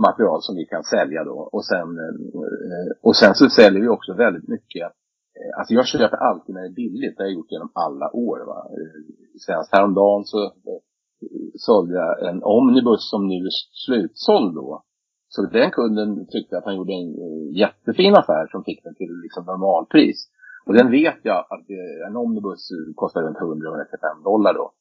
[0.06, 1.38] material som vi kan sälja då.
[1.52, 4.92] Och sen, eh, och sen så säljer vi också väldigt mycket
[5.58, 7.16] Alltså jag köper alltid när det är billigt.
[7.16, 8.38] Det har jag gjort genom alla år.
[8.46, 8.58] Va?
[8.76, 9.00] Eh,
[9.46, 10.52] senast häromdagen så
[11.66, 13.54] sålde jag en omnibus som nu är
[13.86, 14.82] slutsåld då.
[15.28, 17.12] Så den kunden tyckte att han gjorde en
[17.52, 20.18] jättefin affär som fick den till liksom normalpris.
[20.66, 21.66] Och den vet jag att
[22.08, 24.72] en omnibus kostar runt 100-125 dollar då.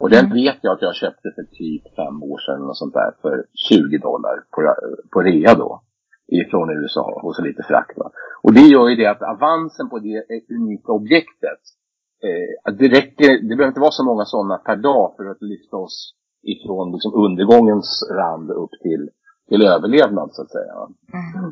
[0.00, 0.34] Och den Mm.
[0.34, 3.98] vet jag att jag köpte för typ fem år sedan och sånt där för 20
[3.98, 4.74] dollar på,
[5.12, 5.82] på rea då.
[6.26, 8.10] Ifrån USA och så lite frakt va.
[8.42, 10.24] Och det gör ju det att avansen på det
[10.58, 11.62] unika objektet.
[12.26, 15.76] Eh, det räcker, det behöver inte vara så många sådana per dag för att lyfta
[15.76, 19.10] oss ifrån liksom undergångens rand upp till,
[19.48, 20.74] till överlevnad så att säga.
[21.12, 21.44] Mm.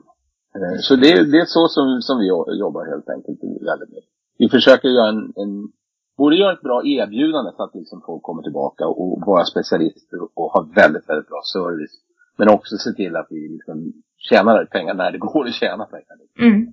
[0.56, 2.26] Eh, Så det, det är så som, som vi
[2.64, 3.38] jobbar helt enkelt
[3.70, 4.11] väldigt mycket.
[4.38, 5.52] Vi försöker göra en, en
[6.16, 10.50] både göra ett bra erbjudande så att liksom folk kommer tillbaka och vara specialister och
[10.54, 11.96] ha väldigt, väldigt bra service.
[12.42, 13.92] Men också se till att vi liksom
[14.28, 16.16] tjänar pengar när det går att tjäna pengar.
[16.38, 16.72] Mm.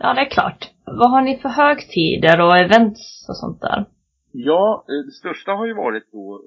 [0.00, 0.70] Ja, det är klart.
[0.84, 3.84] Vad har ni för högtider och events och sånt där?
[4.32, 6.42] Ja, eh, det största har ju varit då,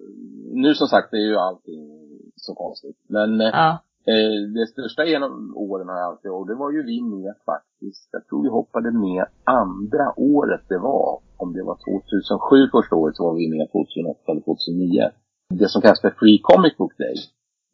[0.64, 1.82] nu som sagt det är ju allting
[2.36, 2.98] så konstigt.
[3.10, 3.70] Men eh, Ja.
[4.12, 8.10] Eh, det största genom åren har jag alltid, och det var ju vi med faktiskt.
[8.12, 11.20] Jag tror vi hoppade med andra året det var.
[11.38, 15.10] Om det var 2007 första året så var vi med 2008 eller 2009.
[15.60, 17.16] Det som kallas för Free Comic Book Day.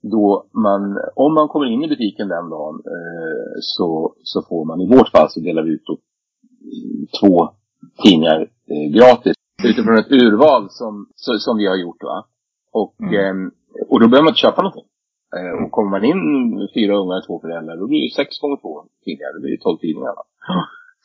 [0.01, 0.81] Då man,
[1.15, 5.09] om man kommer in i butiken den dagen eh, så, så får man, i vårt
[5.09, 7.49] fall så delar vi ut då, mm, två
[8.03, 9.33] tidningar eh, gratis.
[9.63, 12.25] Utifrån ett urval som, så, som vi har gjort va.
[12.71, 13.13] Och, Mm.
[13.45, 13.51] eh,
[13.89, 14.87] och då behöver man inte köpa någonting.
[15.37, 16.21] Eh, och kommer man in
[16.77, 18.73] fyra ungar och två föräldrar, då blir det sex gånger två
[19.05, 19.33] tidningar.
[19.33, 20.13] Det blir ju tolv tidningar.
[20.19, 20.23] Va?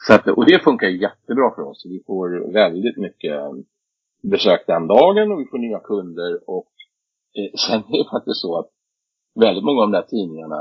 [0.06, 1.86] Så att, och det funkar jättebra för oss.
[1.94, 3.36] Vi får väldigt mycket
[4.32, 6.30] besök den dagen och vi får nya kunder.
[6.56, 6.72] Och
[7.38, 8.70] eh, sen är det faktiskt så att
[9.34, 10.60] väldigt många av de där tidningarna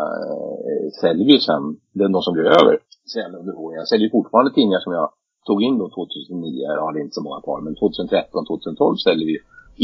[0.70, 1.64] eh, säljer vi sen,
[1.96, 2.74] det är de som blir över,
[3.14, 3.78] sen under våren.
[3.82, 5.10] Jag säljer fortfarande tidningar som jag
[5.48, 9.38] tog in då 2009, jag hade inte så många kvar, men 2013, 2012 säljer vi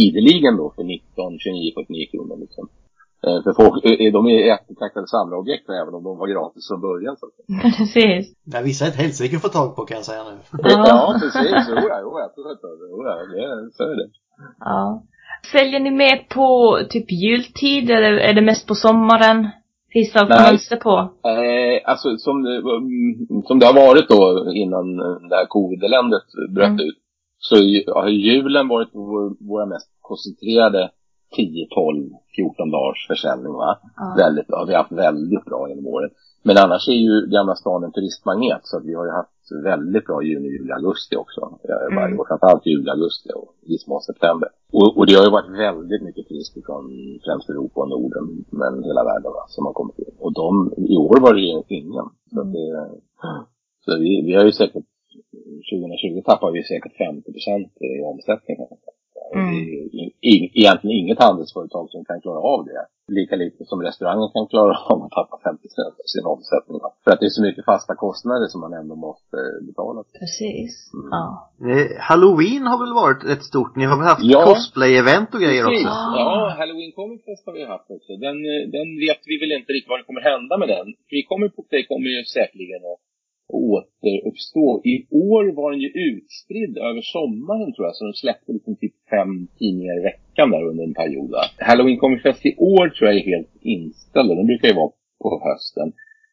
[0.05, 2.65] ideligen då för 19, 29, 49 kronor liksom.
[3.25, 7.15] Eh, För folk, eh, de är eftertraktade samlarobjekt även om de var gratis från början.
[7.19, 7.25] Så.
[7.25, 7.35] att.
[7.77, 8.23] Precis.
[8.53, 10.35] Där vissa är ett helsike att få tag på kan jag säga nu.
[10.63, 11.65] Ja, precis.
[11.69, 12.59] Jo, ja, jo, absolut.
[12.91, 14.09] Jo, ja, det, så är det.
[14.59, 15.03] Ja.
[15.51, 19.47] Säljer ni mer på typ jultid eller är det mest på sommaren?
[19.93, 20.95] Finns det något mönster på?
[21.29, 24.97] Eh, alltså som, mm, som det har varit då innan
[25.29, 26.23] det här covid-eländet
[26.55, 26.79] bröt Mm.
[26.87, 26.97] ut.
[27.37, 27.55] Så
[27.95, 30.91] har julen varit vår, våra mest koncentrerade
[31.35, 33.77] 10, 12, 14 dagars försäljning va.
[33.95, 34.13] Ja.
[34.17, 36.11] Väldigt, har vi haft väldigt bra genom året.
[36.47, 39.29] Men annars är ju Gamla stan en turistmagnet så att vi har ju haft
[39.63, 41.41] väldigt bra juni, juli, augusti också.
[41.69, 42.19] eh, Varje Mm.
[42.19, 42.25] år.
[42.29, 44.49] Framförallt juli, augusti och i viss mån september.
[44.77, 46.83] Och, och det har ju varit väldigt mycket turister från
[47.25, 48.25] främst Europa och Norden,
[48.61, 50.13] men hela världen va, som har kommit in.
[50.25, 51.47] Och de, i år var det ju
[51.79, 52.07] ingen.
[52.33, 52.67] Så, att det,
[53.85, 54.85] så vi, vi har ju säkert,
[55.71, 58.57] 2020 tappar vi säkert 50 procent i omsättning.
[59.35, 60.09] Mm.
[60.61, 62.81] Egentligen inget handelsföretag som kan klara av det.
[63.19, 66.77] Lika lite som restaurangen kan klara av att tappa 50 procent av sin omsättning.
[67.03, 69.37] För att det är så mycket fasta kostnader som man ändå måste
[69.69, 69.99] betala.
[70.21, 70.71] Precis.
[70.97, 71.07] Mm.
[71.15, 71.25] Ja.
[71.71, 73.73] Eh, Halloween har väl varit rätt stort?
[73.79, 74.39] Ni har väl haft Ja.
[74.49, 75.85] cosplay-event och grejer Precis.
[75.87, 76.03] också?
[76.21, 78.11] Ja, Halloween Comic Fest har vi haft också.
[78.25, 80.87] Den, eh, den vet vi väl inte riktigt vad det kommer hända med den.
[81.09, 83.01] Free Comic Book Day kommer ju säkerligen att
[83.49, 84.81] återuppstå.
[84.93, 88.95] I år var den ju utspridd över sommaren tror jag, så de släppte liksom typ
[89.09, 91.29] fem tidningar i veckan där under en period.
[91.31, 91.43] Va?
[91.57, 94.29] Halloween Comic Fest i år tror jag är helt inställd.
[94.29, 94.91] Den brukar ju vara
[95.23, 95.87] på hösten.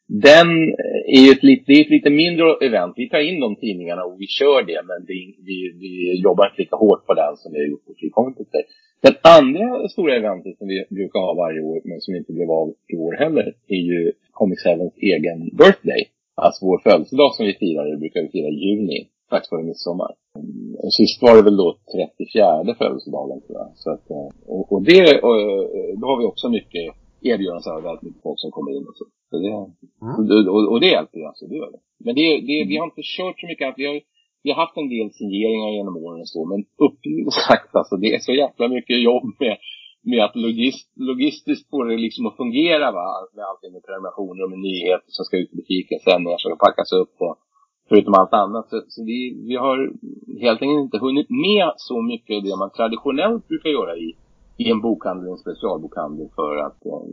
[0.09, 0.49] Den
[0.83, 2.95] eh, är ju ett lite, det är ett lite mindre event.
[2.97, 5.93] Vi tar in de tidningarna och vi kör det, men vi, vi, vi
[6.27, 8.65] jobbar inte lika hårt på den som vi har gjort på Free Comic Day.
[9.03, 12.69] Den andra stora eventet som vi brukar ha varje år, men som inte blev av
[12.93, 16.03] i år heller, är ju Comic Sevens egen birthday.
[16.45, 20.13] Alltså vår födelsedag som vi firar, brukar vi fira i juni, strax före midsommar.
[20.85, 23.71] Och sist var det väl då 34 födelsedagen tror jag.
[23.83, 24.07] Så att,
[24.55, 25.37] och, och det, och,
[26.01, 26.85] då har vi också mycket
[27.31, 29.05] erbjudanden här, väldigt mycket folk som kommer in och så.
[29.31, 30.49] så det, mm.
[30.55, 31.81] och, och, det hjälper ju alltså, det gör det.
[32.05, 33.97] Men det, det, vi har inte kört så mycket, vi har,
[34.45, 38.09] vi har haft en del signeringar genom åren och så, men uppriktigt sagt alltså, det
[38.15, 39.57] är så jäkla mycket jobb med,
[40.11, 44.53] med att logist, logistiskt få det liksom att fungera va, med allting med prenumerationer och
[44.55, 47.35] med nyheter som ska ut i butiken, sändningar som ska packas upp och
[47.89, 48.65] förutom allt annat.
[48.71, 49.77] Så, så vi, vi har
[50.45, 54.09] helt enkelt inte hunnit med så mycket det man traditionellt brukar göra i,
[54.63, 57.07] i en bokhandel, en specialbokhandel för att eh,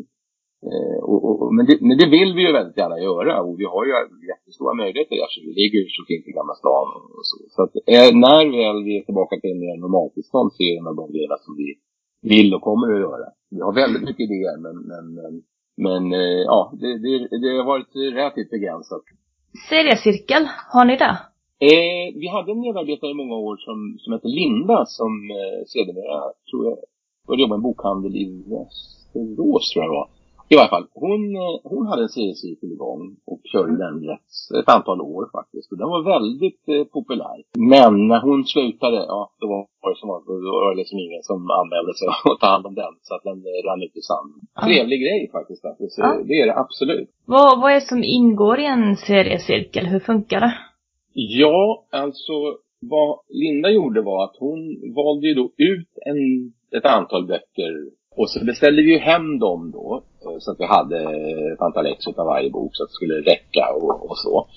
[0.70, 3.66] eh och, och, men, det, men det vill vi ju väldigt gärna göra och vi
[3.74, 3.92] har ju
[4.32, 5.30] jättestora möjligheter där.
[5.34, 7.38] Så vi ligger ju så fint i Gamla stan och så.
[7.54, 11.02] Så att eh, när väl vi är tillbaka till en mer normaltillstånd så är det
[11.02, 11.68] de grejerna som vi
[12.24, 13.28] vill och kommer att göra.
[13.50, 15.06] Vi har väldigt mycket idéer men, men,
[15.86, 19.02] men, eh, ja, det, det, det har varit relativt begränsat.
[19.70, 21.18] Seriecirkel, har ni det?
[21.70, 26.20] Eh, vi hade en medarbetare i många år som, som hette Linda som eh, sedermera,
[26.50, 26.78] tror jag,
[27.28, 30.10] började jobba i en bokhandel i Västerås tror jag det var.
[30.50, 33.02] I varje fall, hon, eh, hon hade en seriecirkel igång
[33.32, 35.72] och körde den rätt, ett antal år faktiskt.
[35.72, 37.38] Och den var väldigt eh, populär.
[37.74, 41.24] Men när hon slutade, ja, då var det som att då var det liksom ingen
[41.24, 42.94] som anmälde sig att ta hand om den.
[43.02, 44.40] Så att den eh, rann ut i sanden.
[44.42, 44.64] Mm.
[44.68, 45.62] Trevlig grej faktiskt.
[45.62, 46.00] faktiskt.
[46.00, 46.28] Mm.
[46.28, 47.10] Det är det absolut.
[47.26, 49.86] Vad, vad är det som ingår i en seriecirkel?
[49.86, 50.54] Hur funkar det?
[51.14, 52.34] Ja, alltså
[52.80, 54.60] vad Linda gjorde var att hon
[54.96, 56.20] valde ju då ut en,
[56.78, 57.74] ett antal böcker
[58.16, 60.04] och så beställde vi ju hem dem då.
[60.26, 61.00] Eh, så att vi hade
[61.54, 64.48] ett antal ex av varje bok så att det skulle räcka och, och så.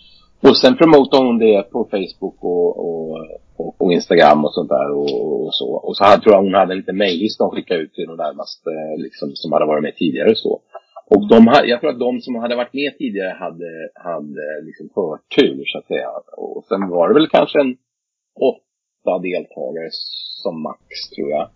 [0.48, 3.10] Och sen promotade hon det på Facebook och, och,
[3.56, 5.68] och, och Instagram och sånt där och, och, så.
[5.86, 8.16] Och så hade, tror jag hon hade en liten mejllista hon skickade ut till de
[8.16, 10.60] närmaste liksom, som hade varit med tidigare och så.
[11.14, 15.62] Och de, jag tror att de som hade varit med tidigare hade, hade liksom förtur
[15.66, 16.08] så att säga.
[16.36, 17.76] Och sen var det väl kanske en
[18.50, 19.88] åtta deltagare
[20.42, 21.48] som max tror jag.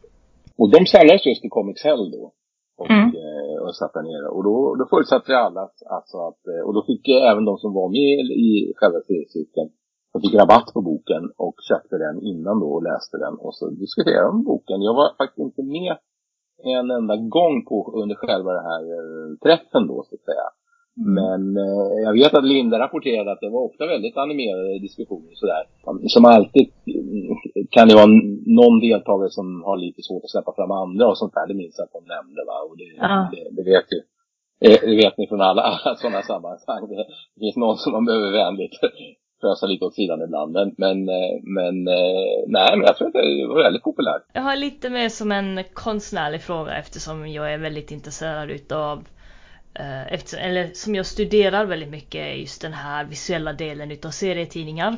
[0.59, 2.33] Och de samlades just i Comics Hell då.
[2.81, 3.07] Och, mm.
[3.23, 4.29] eh, och satt där nere.
[4.37, 7.73] Och då, då förutsatte alla att, alltså att, eh, och då fick även de som
[7.81, 9.71] var med i själva seriecirkeln,
[10.13, 13.35] de fick rabatt på boken och köpte den innan då och läste den.
[13.45, 14.83] Och så diskuterade de boken.
[14.89, 15.95] Jag var faktiskt inte med
[16.75, 20.47] en enda gång på, under själva den här eh, träffen då så att säga.
[21.05, 25.65] Men eh, jag vet att Linda rapporterade att det var ofta väldigt animerade diskussioner sådär.
[26.09, 27.37] Som alltid mm,
[27.71, 28.13] kan det vara
[28.61, 31.47] någon deltagare som har lite svårt att släppa fram andra och sånt där.
[31.49, 32.59] Det minns jag att de nämnde va.
[32.69, 33.31] Och det, ja.
[33.33, 34.01] det, det vet ju.
[34.65, 36.89] Eh, det vet ni från alla, alla sådana sammanhang.
[36.89, 38.77] Det, det finns någon som man behöver vänligt
[39.41, 40.53] fösa lite åt sidan ibland.
[40.53, 41.75] Men, men, eh, men
[42.57, 44.23] nej, men jag tror att det var väldigt populärt.
[44.33, 48.99] Jag har lite mer som en konstnärlig fråga eftersom jag är väldigt intresserad utav
[49.75, 54.11] Eh, eftersom, eller som jag studerar väldigt mycket är just den här visuella delen utav
[54.11, 54.97] serietidningar.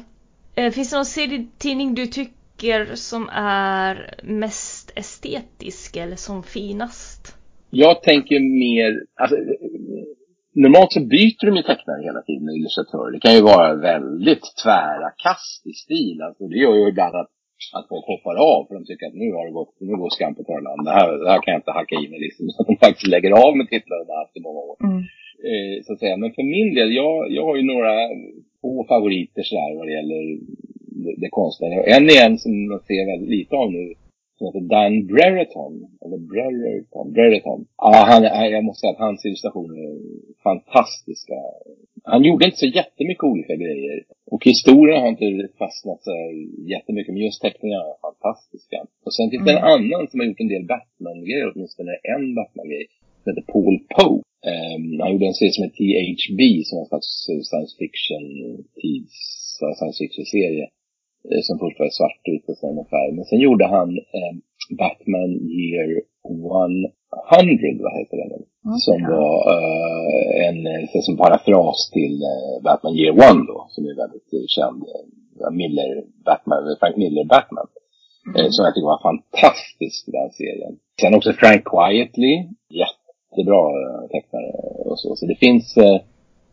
[0.54, 7.36] Eh, finns det någon serietidning du tycker som är mest estetisk eller som finast?
[7.70, 9.36] Jag tänker mer, alltså,
[10.54, 13.12] normalt så byter de ju tecknare hela tiden, illustratörer.
[13.12, 16.22] Det kan ju vara väldigt tvära kast i stil.
[16.22, 17.30] Alltså, det gör ju ibland att
[17.76, 20.34] att folk hoppar av för de tycker att nu har det gått, nu går skam
[20.34, 20.80] på torrland.
[20.86, 22.42] Det här, det här kan jag inte hacka i mig liksom.
[22.50, 24.76] Så att de faktiskt lägger av med titlar de har haft i många år.
[24.88, 25.00] Mm.
[25.48, 26.16] Eh, så att säga.
[26.22, 27.94] Men för min del, jag, jag har ju några
[28.60, 30.22] få favoriter sådär vad det gäller
[31.04, 31.82] det, det konstnärliga.
[31.96, 33.94] En är en som jag ser väldigt lite av nu.
[34.42, 35.74] Som heter Dan Brereton.
[36.02, 37.06] Eller Brereton.
[37.16, 37.60] Brereton.
[37.84, 38.22] Ja, han,
[38.56, 39.96] jag måste säga att hans illustrationer är
[40.48, 41.38] fantastiska.
[42.12, 43.96] Han gjorde inte så jättemycket olika grejer.
[44.32, 46.14] Och historien har inte fastnat så
[46.74, 48.78] jättemycket, men just teckningarna är fantastiska.
[49.06, 49.62] Och sen finns det mm.
[49.62, 52.86] en annan som har gjort en del Batman-grejer, åtminstone en Batman-grej,
[53.20, 54.18] som heter Paul Poe.
[54.52, 57.10] Um, han gjorde en serie som heter THB, som är en slags
[57.48, 58.24] science fiction
[58.80, 59.14] tids,
[59.78, 60.66] science fiction-serie.
[61.30, 63.10] Eh, som först var svartvit och sen färg.
[63.16, 63.88] Men sen gjorde han
[64.20, 64.36] um,
[64.80, 65.88] Batman Year
[66.28, 66.88] 100,
[67.84, 68.32] vad heter den?
[68.68, 68.80] Okay.
[68.86, 70.58] Som var uh, en,
[71.06, 74.82] som parafras till uh, Batman Year One då, som är väldigt uh, känd.
[75.60, 75.90] Miller,
[76.26, 77.68] Batman, Frank Miller Batman.
[78.26, 78.52] Mm.
[78.52, 80.74] som jag tycker var fantastisk i den serien.
[81.00, 82.34] Sen också Frank Quietly,
[82.82, 83.64] jättebra
[84.12, 84.50] tecknare
[84.90, 85.08] och så.
[85.16, 85.66] Så det finns,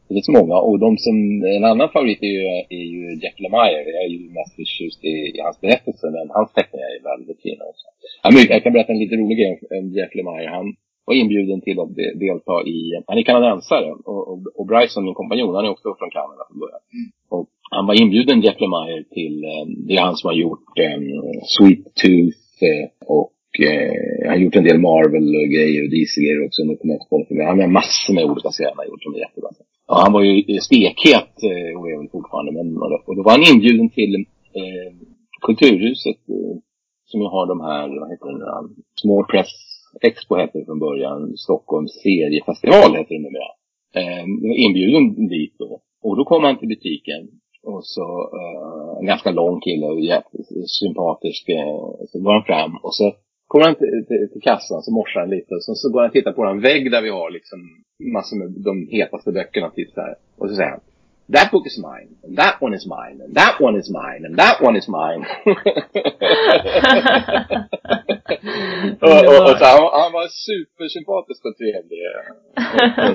[0.10, 0.55] det finns många.
[0.68, 1.16] Och de som,
[1.57, 2.43] en annan favorit är ju,
[2.80, 3.82] är ju Jack Lemire.
[3.97, 7.64] Jag är ju mest förtjust i, i hans berättelser, men hans teckningar är väldigt fina
[7.72, 7.88] också.
[8.53, 10.49] Jag kan berätta en lite rolig grej om Jeff Lemire.
[10.57, 10.68] Han
[11.10, 11.95] var inbjuden till att
[12.26, 16.12] delta i, han är kanadensare och, och, och Bryson, min kompanjon, han är också från
[16.18, 16.84] Kanada från början.
[17.36, 21.05] Och han var inbjuden, Jeff Lemire, till, eh, det är han som har gjort um,
[21.53, 22.86] Sweet Tooth eh,
[23.16, 23.32] och
[23.66, 26.60] eh, han har gjort en del Marvel-grejer och DC-grejer också.
[26.64, 27.43] Nu kommer jag inte på.
[27.50, 29.50] Han har massor med olika serier han har gjort som är jättebra.
[29.89, 32.52] Ja, han var ju eh, stekhet eh, och är väl fortfarande.
[32.58, 32.68] Men,
[33.08, 34.14] och då var han inbjuden till
[34.60, 34.89] eh,
[35.45, 36.56] Kulturhuset eh,
[37.10, 38.66] som ju har de här, vad heter det, eh,
[39.02, 39.52] Small Press
[40.02, 41.38] Expo hette det från början.
[41.38, 43.52] Stockholms seriefestival heter det numera.
[44.00, 44.26] Eh,
[44.66, 45.82] inbjuden dit då.
[46.06, 47.22] Och då kom han till butiken.
[47.64, 48.08] Och så
[48.39, 51.50] eh, en ganska lång kille och jättesympatisk.
[51.50, 53.06] Eh, så går han fram och så
[53.52, 56.10] kommer han till, till, till kassan så morsar han lite och så, så går han
[56.10, 57.60] och tittar på en vägg där vi har liksom
[58.16, 59.72] massor med de hetaste böckerna.
[59.95, 60.16] Så här.
[60.38, 60.80] Och så säger han
[61.34, 64.38] That book is mine, and that one is mine, and that one is mine, and
[64.38, 65.22] that one is mine.
[69.02, 72.00] och, och, och så, han, han var supersympatisk och trevlig.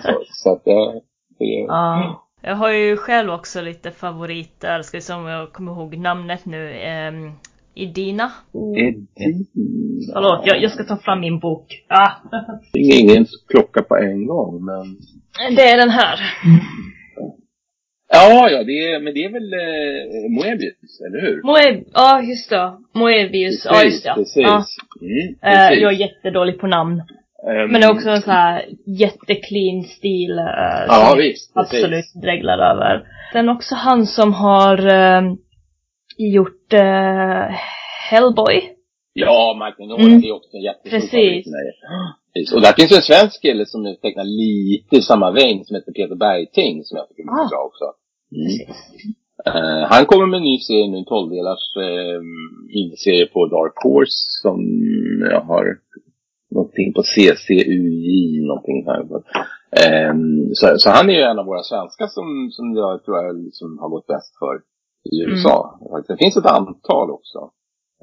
[0.02, 2.20] så, så att, det, ja.
[2.42, 6.46] Jag har ju själv också lite favoriter, ska vi se om jag kommer ihåg namnet
[6.46, 6.68] nu.
[7.08, 7.32] Um,
[7.74, 8.32] Edina.
[8.76, 9.44] Edina.
[10.14, 11.66] Förlåt, jag, jag ska ta fram min bok.
[11.88, 12.10] Ah.
[12.72, 14.96] Det är ingen klocka på en gång, men...
[15.56, 16.18] Det är den här.
[18.12, 21.42] Ja, ja, det är, men det är väl eh, Moebius, eller hur?
[21.42, 22.72] Moeb, ja just det.
[22.94, 24.14] Moebius, ja just det.
[24.14, 24.42] Precis.
[24.42, 24.64] Ja.
[25.00, 25.82] Mm, Eh, precis.
[25.82, 27.00] jag är jättedålig på namn.
[27.50, 30.30] Ehm, Men det är också en så här jätteclean stil.
[30.38, 30.44] eh,
[30.88, 31.54] Ja, som visst.
[31.54, 31.74] precis.
[31.74, 33.02] absolut dreglar över.
[33.32, 35.22] Sen också han som har eh,
[36.18, 37.46] gjort eh,
[38.10, 38.70] Hellboy.
[39.12, 40.24] Ja, Michael Nolan Mm.
[40.24, 41.46] är också en jättestor Precis.
[42.34, 42.52] Precis.
[42.54, 45.92] Och där finns ju en svensk kille som tecknar lite i samma vein som heter
[45.92, 47.54] Peter Bergting som jag tycker är mycket Ah.
[47.54, 47.86] bra också.
[48.40, 48.54] Mm.
[49.46, 52.20] Eh, han kommer med en ny serie nu, en 12-delars uh,
[52.74, 54.58] miniserie på Dark Horse som
[55.34, 55.64] jag har
[56.54, 59.00] någonting på CCUJ, någonting här.
[59.84, 63.44] Ehm, så, så han är ju en av våra svenskar som, som jag tror jag
[63.44, 64.54] liksom har gått bäst för
[65.12, 65.80] i USA.
[66.08, 67.50] Det finns ett antal också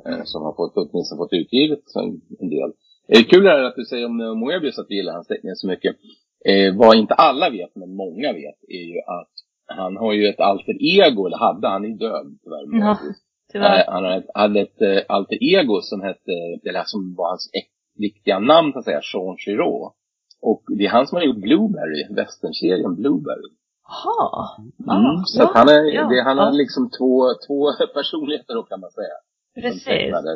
[0.06, 2.72] eh, som har fått, åtminstone fått utgivet en, en del.
[3.08, 5.95] Eh, kul är att du säger om Moebius att du gillar hans teckningar så mycket.
[6.45, 9.32] Eh, vad inte alla vet, men många vet, är ju att
[9.66, 12.80] han har ju ett alter ego, eller hade, han är död tyvärr.
[12.80, 12.97] Ja,
[13.52, 13.80] tyvärr.
[13.80, 16.32] Eh, han hade ett, hade ett eh, alter ego som hette,
[16.70, 17.49] eller som var hans
[17.99, 19.91] riktiga namn så att säga, Jean Giraud.
[20.41, 23.49] Och det är han som har gjort Blueberry, westernserien Blueberry.
[23.92, 24.50] Jaha.
[24.96, 26.44] Mm, så ja, han, är, ja, det, han ja.
[26.44, 27.14] har liksom två,
[27.48, 27.60] två
[27.94, 29.16] personligheter då kan man säga.
[29.56, 29.84] Precis.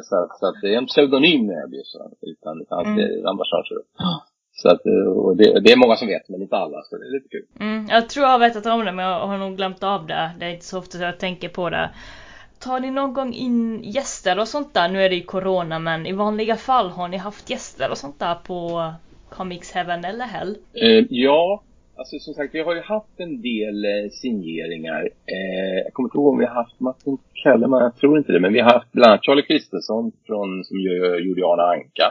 [0.09, 1.95] Så, att- så att det är en pseudonym Möbius.
[2.21, 3.27] Utan, utan Mm.
[3.27, 3.81] ambassadör.
[4.61, 4.81] Så att,
[5.17, 6.81] och det, det är många som vet, men inte alla.
[6.83, 7.45] Så det är lite kul.
[7.59, 10.31] Mm, jag tror jag har vetat om det men jag har nog glömt av det.
[10.39, 11.89] Det är inte så ofta jag tänker på det.
[12.59, 14.89] Tar ni någon gång in gäster och sånt där?
[14.89, 18.19] Nu är det ju corona men i vanliga fall har ni haft gäster och sånt
[18.19, 18.91] där på
[19.29, 20.57] Comics Heaven eller Hell?
[20.73, 21.63] Eh, ja,
[21.97, 25.01] alltså som sagt, vi har ju haft en del eh, signeringar.
[25.35, 28.39] Eh, jag kommer inte ihåg om vi har haft Martin Kellerman, jag tror inte det.
[28.39, 32.07] Men vi har haft bland annat Charlie Kristensson från, som gör gjorde Arne Anka.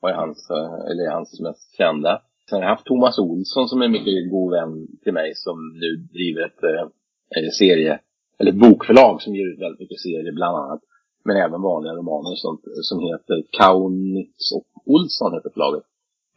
[0.00, 2.22] Var ju hans, eh, eller är hans mest kända.
[2.48, 5.56] Sen har jag haft Thomas Olsson som är en mycket god vän till mig som
[5.82, 6.84] nu driver ett eh,
[7.36, 8.00] eh, serie,
[8.38, 10.80] eller bokförlag som ger ut väldigt mycket serier bland annat.
[11.24, 15.84] Men även vanliga romaner och sånt som heter Kaunitz och Olsson heter förlaget.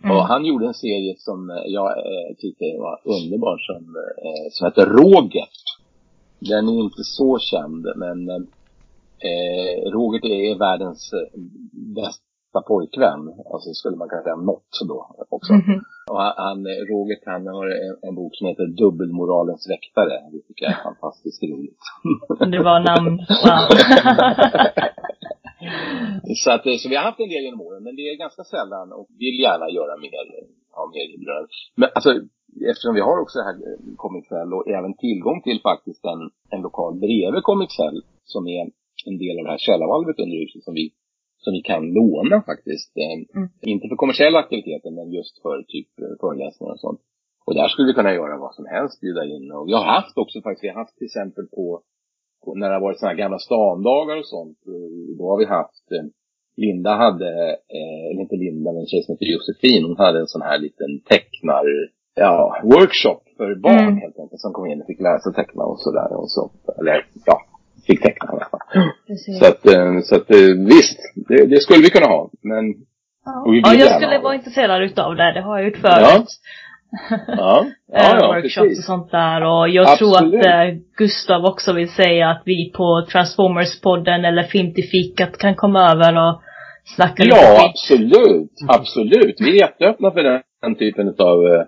[0.03, 0.17] Mm.
[0.17, 3.95] Och han gjorde en serie som eh, jag eh, tyckte var underbar som,
[4.25, 5.55] eh, som heter Roget.
[6.39, 8.29] Den är inte så känd men
[9.29, 11.39] eh, Roget är världens eh,
[11.95, 13.21] bästa pojkvän.
[13.53, 15.53] Alltså skulle man kunna säga något då också.
[15.53, 15.81] Mhm.
[16.09, 20.15] Och han, Roget han har en, en bok som heter Dubbelmoralens väktare.
[20.31, 21.81] Det tycker jag är fantastiskt roligt.
[22.51, 23.17] Det var namn.
[23.43, 23.67] Wow.
[26.43, 28.43] Så, att, eh, så vi har haft en del genom åren, men det är ganska
[28.43, 30.23] sällan och vill gärna göra mer,
[30.77, 31.45] ha mer jubileer.
[31.79, 32.11] Men alltså,
[32.71, 36.21] eftersom vi har också det här eh, Comic Cell och även tillgång till faktiskt en,
[36.53, 37.97] en lokal bredvid Comic Cell
[38.33, 38.61] som är
[39.09, 40.85] en del av det här källarvalvet under huset som vi,
[41.43, 42.91] som vi kan låna faktiskt.
[43.03, 43.49] Eh, Mm.
[43.73, 45.89] Inte för kommersiella aktiviteter, men just för typ
[46.21, 47.01] föreläsningar och sånt.
[47.45, 49.51] Och där skulle vi kunna göra vad som helst, bjuda in.
[49.51, 51.81] Och vi har haft också faktiskt, vi har haft till exempel på
[52.55, 55.85] när det har varit sådana här gamla standagar och sånt, eh, då har vi haft
[55.95, 56.05] eh,
[56.57, 57.31] Linda hade,
[57.77, 60.57] eh, eller inte Linda, men en tjej som heter Josefin, hon hade en sån här
[60.65, 61.65] liten tecknar,
[62.15, 63.97] ja, workshop för barn Mm.
[64.03, 66.51] helt enkelt, som kom in och fick lära sig teckna och sådär och så.
[66.79, 67.35] Eller ja,
[67.87, 68.65] fick teckna i alla fall.
[69.39, 69.61] Så att,
[70.07, 70.29] så att
[70.73, 72.29] visst, det, det skulle vi kunna ha.
[72.41, 72.65] Men,
[73.25, 75.33] Ja, och ja jag skulle vara intresserad utav det.
[75.33, 76.07] Det har jag gjort förut.
[76.09, 76.25] ja,
[77.27, 78.85] ja, Eh, ja workshops och precis.
[78.85, 79.43] sånt där.
[79.43, 80.45] Och jag tror Absolut.
[80.45, 85.55] att eh, Gustav också vill säga att vi på Transformers-podden eller Film till fikat kan
[85.55, 86.41] komma över och
[86.95, 88.51] snacka lite Ja, absolut.
[88.67, 89.35] Absolut.
[89.39, 91.63] Vi är jätteöppna för den, den typen av, eh,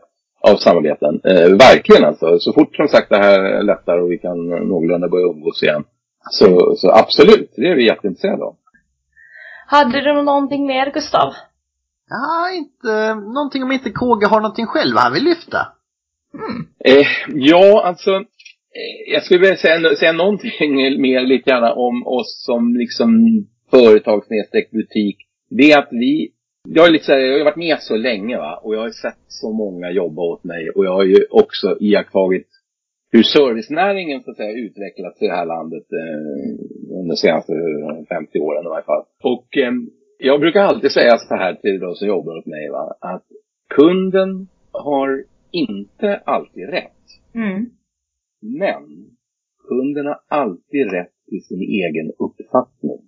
[0.51, 1.21] av samarbeten.
[1.23, 2.39] Eh, verkligen alltså.
[2.39, 5.83] Så fort som sagt det här lättar och vi kan någorlunda börja umgås igen.
[6.31, 8.55] Så, så absolut, det är vi jätteintresserade av.
[9.67, 11.33] Hade du någonting mer Gustav?
[12.15, 15.59] Ja, inte någonting om inte KG har någonting själv han vill lyfta.
[16.33, 16.67] Mm.
[16.85, 17.07] Eh,
[17.51, 18.11] ja, alltså.
[18.79, 23.09] Eh, jag skulle vilja säga, säga någonting mer lite grann om oss som liksom
[23.71, 24.23] företag
[24.71, 25.17] butik.
[25.49, 26.31] Det är att vi,
[26.69, 28.87] jag, är lite så här, jag har varit med så länge va och jag har
[28.87, 32.47] ju sett så många jobba åt mig och jag har ju också iakttagit
[33.11, 37.53] hur servicenäringen så att säga utvecklats i det här landet eh, under de senaste
[38.09, 39.03] 50 åren i varje fall.
[39.23, 39.71] Och eh,
[40.25, 43.25] jag brukar alltid säga så här till de som jobbar åt mig va, att
[43.69, 47.05] kunden har inte alltid rätt.
[47.35, 47.69] Mm.
[48.41, 48.83] Men
[49.67, 53.01] kunden har alltid rätt till sin egen uppfattning.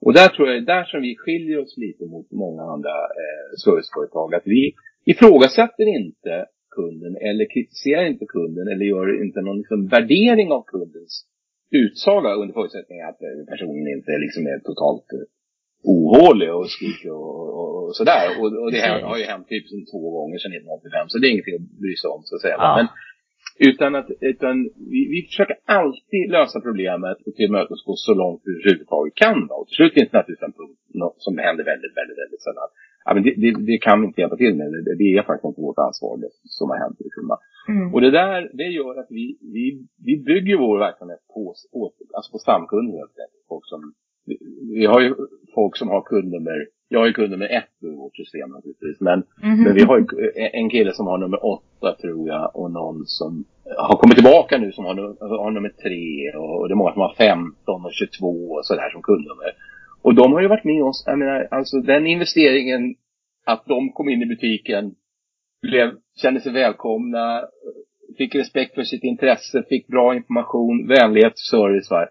[0.00, 2.96] Och där tror jag det är där som vi skiljer oss lite mot många andra
[3.20, 4.34] eh, serviceföretag.
[4.34, 4.72] Att vi
[5.04, 6.46] ifrågasätter inte
[6.76, 11.26] kunden eller kritiserar inte kunden eller gör inte någon liksom, värdering av kundens
[11.70, 15.26] utsaga under förutsättning att eh, personen inte liksom är totalt eh,
[15.82, 18.26] ohålig och skriker och, och, och sådär.
[18.40, 21.26] Och, och det här har ju hänt typ som två gånger sedan 1985 så det
[21.26, 22.56] är ingenting att bry sig om så att säga.
[22.58, 22.72] Ja.
[22.78, 22.86] Men,
[23.68, 24.54] utan att, utan
[24.92, 29.38] vi, vi försöker alltid lösa problemet och tillmötesgå så långt vi överhuvudtaget kan.
[29.48, 29.54] Då.
[29.60, 30.80] Och till slut finns det naturligtvis en punkt
[31.24, 32.70] som händer väldigt, väldigt, väldigt sällan.
[33.04, 34.66] Ja, men det, det, det kan vi inte hjälpa till med.
[34.86, 36.98] Det, det är faktiskt inte vårt ansvar det som har hänt.
[37.06, 37.24] Liksom.
[37.72, 37.86] Mm.
[37.94, 39.24] Och det där, det gör att vi,
[39.56, 39.66] vi,
[40.06, 41.80] vi bygger vår verksamhet på, på,
[42.16, 43.44] alltså på stamkunder helt enkelt.
[43.52, 43.80] Folk som,
[44.74, 45.14] vi, har ju
[45.54, 49.00] folk som har kundnummer, jag ju kundnummer ett i vårt system naturligtvis.
[49.00, 49.62] Men Mhm.
[49.62, 50.06] men vi har ju
[50.52, 53.44] en kille som har nummer åtta tror jag och någon som
[53.76, 54.94] har kommit tillbaka nu som har,
[55.38, 59.02] har nummer tre och det är många som har 15 och 22 och sådär som
[59.02, 59.50] kundnummer.
[60.02, 62.94] Och de har ju varit med oss, jag menar alltså den investeringen
[63.46, 64.94] att de kom in i butiken,
[65.62, 65.90] blev,
[66.22, 67.42] kände sig välkomna,
[68.18, 72.06] fick respekt för sitt intresse, fick bra information, vänlighet, service va,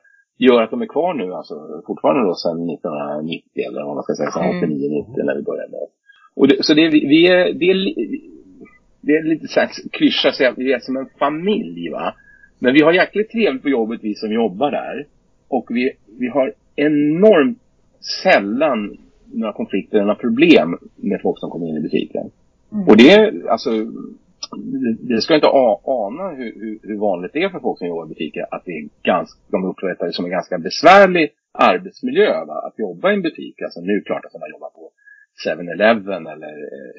[0.46, 4.14] gör att de är kvar nu alltså fortfarande då sedan 1990 eller vad man ska
[4.16, 4.58] säga, Mm.
[4.64, 5.78] 89, 90 när vi började
[6.36, 7.76] och det, så det, är- vi är, det, är,
[9.02, 12.14] det är lite här klyscha att säga att vi är som en familj va.
[12.60, 15.06] Men vi har jäkligt trevligt på jobbet vi som jobbar där.
[15.48, 17.60] Och vi, vi har enormt
[18.24, 18.98] sällan
[19.34, 22.32] några konflikter eller några problem med folk som kommer in i butiken.
[22.72, 22.88] Mm.
[22.88, 23.70] Och det är alltså,
[24.58, 25.48] det, det ska inte
[25.84, 28.84] ana hur, hur, vanligt det är för folk som jobbar i butiker att det är
[29.04, 32.54] ganska, de uppfattar det som en ganska besvärlig arbetsmiljö va?
[32.68, 33.62] att jobba i en butik.
[33.62, 34.92] Alltså nu är det klart att man jobbar på
[35.46, 36.54] 7-Eleven eller,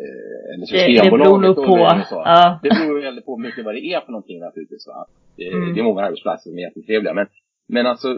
[0.04, 1.56] eh, eller Det, det beror Systembolaget.
[1.56, 2.02] nog på.
[2.12, 2.18] så.
[2.24, 2.58] Ja.
[2.62, 4.86] Det beror väldigt på mycket vad det är för någonting naturligtvis.
[4.86, 5.06] Va?
[5.36, 5.74] Det, Mm.
[5.74, 7.14] det är många arbetsplatser som är jättetrevliga.
[7.14, 7.26] Men,
[7.68, 8.08] men alltså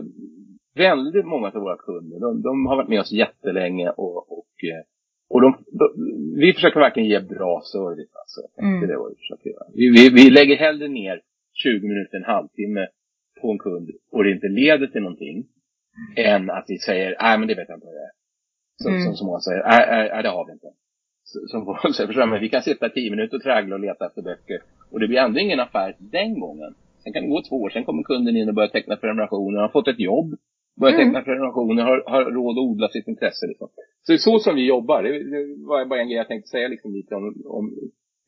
[0.74, 4.82] väldigt många av våra kunder, de, de har varit med oss jättelänge och, och, eh,
[5.32, 5.48] och de,
[5.80, 5.84] de,
[6.42, 8.12] vi försöker verkligen ge bra service.
[8.22, 8.40] Alltså.
[8.62, 8.80] Mm.
[8.86, 9.66] Det är vad vi försöker göra.
[9.74, 11.20] Vi, vi, vi lägger hellre ner
[11.52, 12.86] 20 minuter, en halvtimme
[13.40, 15.44] på en kund och det inte leder till någonting.
[16.16, 18.14] Än att vi säger, nej men det vet jag inte vad det är.
[18.82, 19.02] Som, Mm.
[19.04, 19.62] som, som många säger,
[20.14, 20.70] nej, det har vi inte.
[21.24, 22.26] Så- Som folk säger?
[22.26, 24.60] Men vi kan sitta 10 minuter och traggla och leta efter böcker.
[24.90, 26.74] Och det blir ändå ingen affär den gången.
[27.02, 29.68] Sen kan det gå två år, sen kommer kunden in och börjar teckna prenumerationer, har
[29.68, 30.28] fått ett jobb,
[30.80, 31.06] börjar Mm.
[31.06, 33.46] teckna prenumerationer, har, har råd att odla sitt intresse.
[33.46, 33.68] Liksom.
[34.02, 35.02] Så det är så som vi jobbar.
[35.02, 37.74] Det, det var bara en grej jag tänkte säga liksom, lite om, om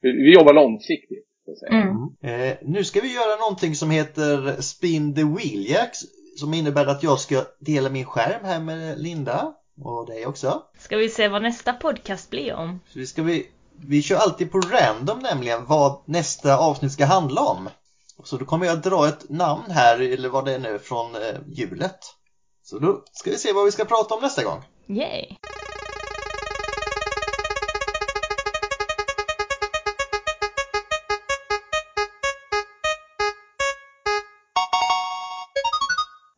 [0.01, 1.27] vi jobbar långsiktigt.
[1.45, 1.73] Så att säga.
[1.73, 2.51] Mm.
[2.51, 5.97] Eh, nu ska vi göra någonting som heter Spin the Wheel Jack
[6.37, 10.63] som innebär att jag ska dela min skärm här med Linda och dig också.
[10.79, 12.81] Ska vi se vad nästa podcast blir om?
[12.89, 13.47] Så vi, ska vi,
[13.77, 17.69] vi kör alltid på random nämligen vad nästa avsnitt ska handla om.
[18.25, 21.21] Så då kommer jag dra ett namn här, eller vad det är nu, från eh,
[21.47, 21.99] hjulet.
[22.63, 24.63] Så då ska vi se vad vi ska prata om nästa gång.
[24.87, 25.39] Yay!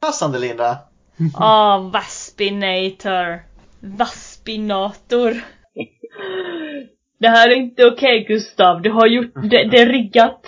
[0.00, 0.78] Passande Linda!
[1.34, 3.42] Ah, Vaspinator.
[3.80, 5.34] Vaspinator.
[7.18, 8.82] Det här är inte okej Gustav.
[8.82, 10.42] Du har gjort det, det är riggat.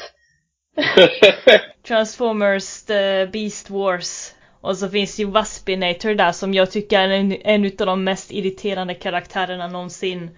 [1.87, 4.35] Transformers The Beast Wars.
[4.61, 8.33] Och så finns ju Waspinator där som jag tycker är en, en utav de mest
[8.33, 10.31] irriterande karaktärerna någonsin.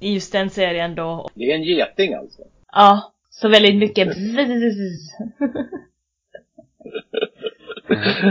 [0.00, 1.28] I just den serien då.
[1.34, 2.42] Det är en geting alltså.
[2.72, 4.08] Ja, så väldigt mycket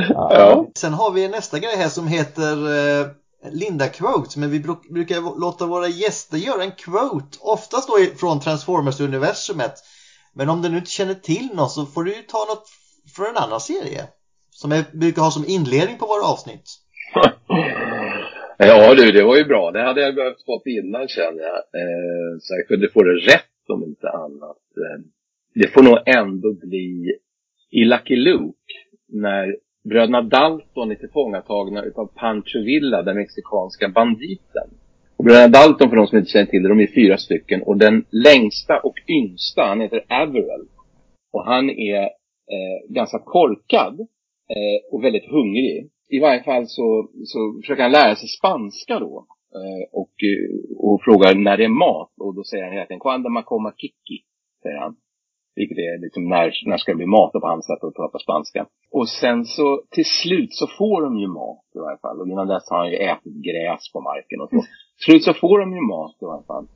[0.07, 0.67] Ja.
[0.75, 2.51] Sen har vi nästa grej här som heter
[3.01, 3.07] eh,
[3.51, 8.39] Linda Quote, men vi bru- brukar låta våra gäster göra en quote, oftast då från
[8.39, 9.73] Transformers-universumet.
[10.33, 12.69] Men om du nu inte känner till något så får du ju ta något
[13.15, 14.07] från en annan serie.
[14.61, 16.67] Som jag brukar ha som inledning på våra avsnitt.
[18.57, 19.71] Ja du, det var ju bra.
[19.71, 21.57] Det hade jag behövt fått innan känner jag.
[21.79, 24.63] Eh, så jag kunde få det rätt om inte annat.
[24.83, 25.01] Eh,
[25.53, 27.17] det får nog ändå bli
[27.71, 28.73] i Lucky Luke
[29.07, 29.55] när
[29.89, 34.69] bröderna Dalton är tillfångatagna utav Pancho Villa, den mexikanska banditen.
[35.17, 37.61] Och bröderna Dalton, för de som inte känner till det, de är fyra stycken.
[37.61, 40.67] Och den längsta och yngsta, han heter Averell.
[41.33, 42.03] Och han är
[42.55, 44.07] eh, ganska korkad
[44.53, 45.89] eh, och väldigt hungrig.
[46.09, 49.25] I varje fall så, så försöker han lära sig spanska då.
[49.59, 52.13] Eh, och, eh, och frågar när det är mat.
[52.23, 54.17] Och då säger han hela tiden, Cuando ma coma kiki,
[54.63, 54.95] säger han.
[55.55, 58.65] Vilket är liksom när, när ska det bli mat på hans sätt att prata spanska.
[58.91, 62.21] Och sen så till slut så får de ju mat i varje fall.
[62.21, 64.55] Och innan dess har han ju ätit gräs på marken och så.
[64.55, 66.67] Till slut så får de ju mat i varje fall.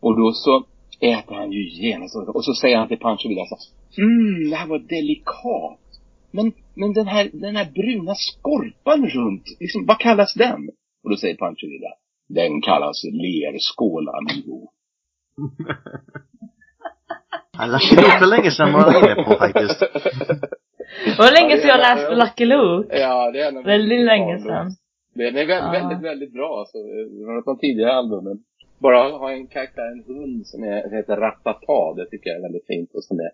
[0.00, 0.64] Och då så
[1.00, 2.16] äter han ju genast.
[2.16, 3.56] Och så säger han till Pancho Villa så
[4.02, 5.80] Mmm, det här var delikat.
[6.30, 10.68] Men, men den här, den här bruna skorpan runt, liksom, vad kallas den?
[11.04, 11.92] Och då säger Pancho Villa,
[12.28, 14.68] den kallas lerskål, amigo.
[17.72, 19.80] Lucky Luke för länge sedan var jag inne på faktiskt.
[21.04, 22.98] Det var länge sedan jag läste Lucky Luke.
[22.98, 24.66] Ja, det är Väldigt länge sedan.
[25.14, 26.58] Den är väldigt, väldigt, väldigt bra.
[26.60, 26.78] Alltså,
[27.24, 28.38] från de tidigare albumen.
[28.78, 32.66] Bara ha en karaktär, en hund som är, heter Ratata, det tycker jag är väldigt
[32.66, 32.90] fint.
[32.94, 33.30] Och som är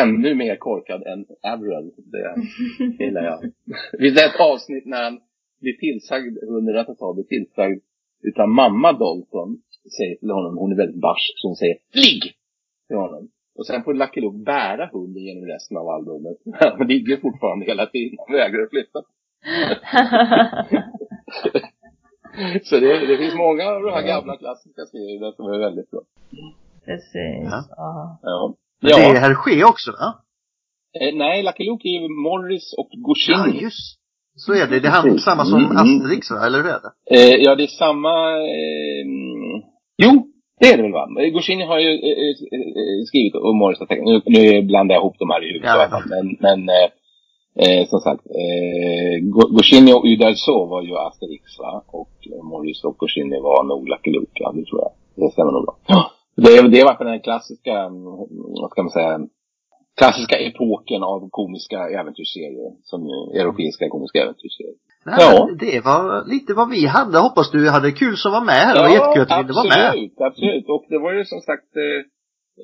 [0.00, 1.90] ännu mer korkad än Averell.
[1.96, 3.40] Det gillar jag.
[3.92, 5.20] Det finns ett avsnitt när han
[5.60, 7.80] blir tillsagd, hunden Ratata blir tillsagd
[8.22, 9.62] utav mamma Dalton.
[9.96, 12.22] Säger till honom, hon är väldigt barsk, så hon säger Ligg!
[12.88, 13.28] Till honom.
[13.58, 16.36] Och sen får Lucky Luke bära hunden genom resten av albumet.
[16.78, 18.18] Han ligger fortfarande hela tiden.
[18.26, 19.02] Han vägrar att flytta.
[22.62, 26.00] så det, det, finns många av de här gamla klassiska serierna som är väldigt bra.
[26.84, 27.48] Precis.
[27.76, 28.18] Ja.
[28.22, 28.54] ja.
[28.82, 30.08] Men det är Hergé också va?
[31.00, 33.58] Eh, nej, Lucky Luke är ju Morris och Goscinny.
[33.58, 33.98] Ja, just
[34.36, 34.80] så är det.
[34.80, 35.76] Det är han, samma som mm.
[35.76, 36.46] Asterix va?
[36.46, 36.92] Eller hur är det?
[37.16, 38.14] Eh, ja, det är samma...
[38.56, 39.04] Eh,
[40.04, 40.12] jo,
[40.60, 41.06] det är det väl va?
[41.32, 44.06] Goscinny har ju eh, eh skrivit och Morris har tecknat.
[44.06, 46.88] Nu, nu blandar jag ihop de här i huvudet ja, Men, men eh,
[47.62, 49.14] eh, som sagt, eh,
[49.56, 51.84] Goscinny och Uderzo var ju Asterix va?
[51.86, 52.16] Och
[52.50, 54.92] Morris och Goscinny var nog Lucky Luke, ja, det tror jag.
[55.16, 55.76] Det stämmer nog bra.
[55.86, 56.10] Ja.
[56.36, 57.88] Det, är, det var den klassiska,
[58.62, 59.18] vad ska man säga,
[60.00, 62.70] klassiska epoken av komiska äventyrsserier.
[62.90, 63.00] Som
[63.40, 64.78] europeiska komiska äventyrsserier.
[65.08, 65.48] Nej, ja.
[65.64, 66.02] Det var
[66.34, 67.18] lite vad vi hade.
[67.18, 68.74] Hoppas du hade kul som var med här.
[68.74, 69.88] Det var jättekul att du ville vara med.
[69.88, 70.66] Absolut, absolut.
[70.74, 72.00] Och det var ju som sagt eh,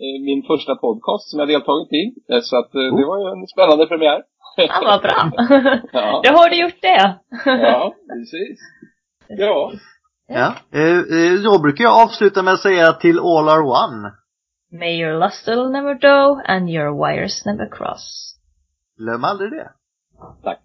[0.02, 2.04] eh, min första podcast som jag deltagit i.
[2.30, 4.20] Eh, så att eh, det var ju en spännande premiär.
[4.56, 5.20] Ja, vad bra.
[5.92, 6.22] ja.
[6.24, 7.02] Då har du gjort det.
[7.44, 8.58] ja, precis.
[9.28, 9.72] Ja.
[10.34, 10.54] Ja.
[10.72, 14.12] Eh, eh, då brukar jag avsluta med att säga till all are one.
[14.72, 18.36] May your lustle never dough and your wires never cross.
[18.98, 19.70] Glöm aldrig det.
[20.42, 20.58] Tack.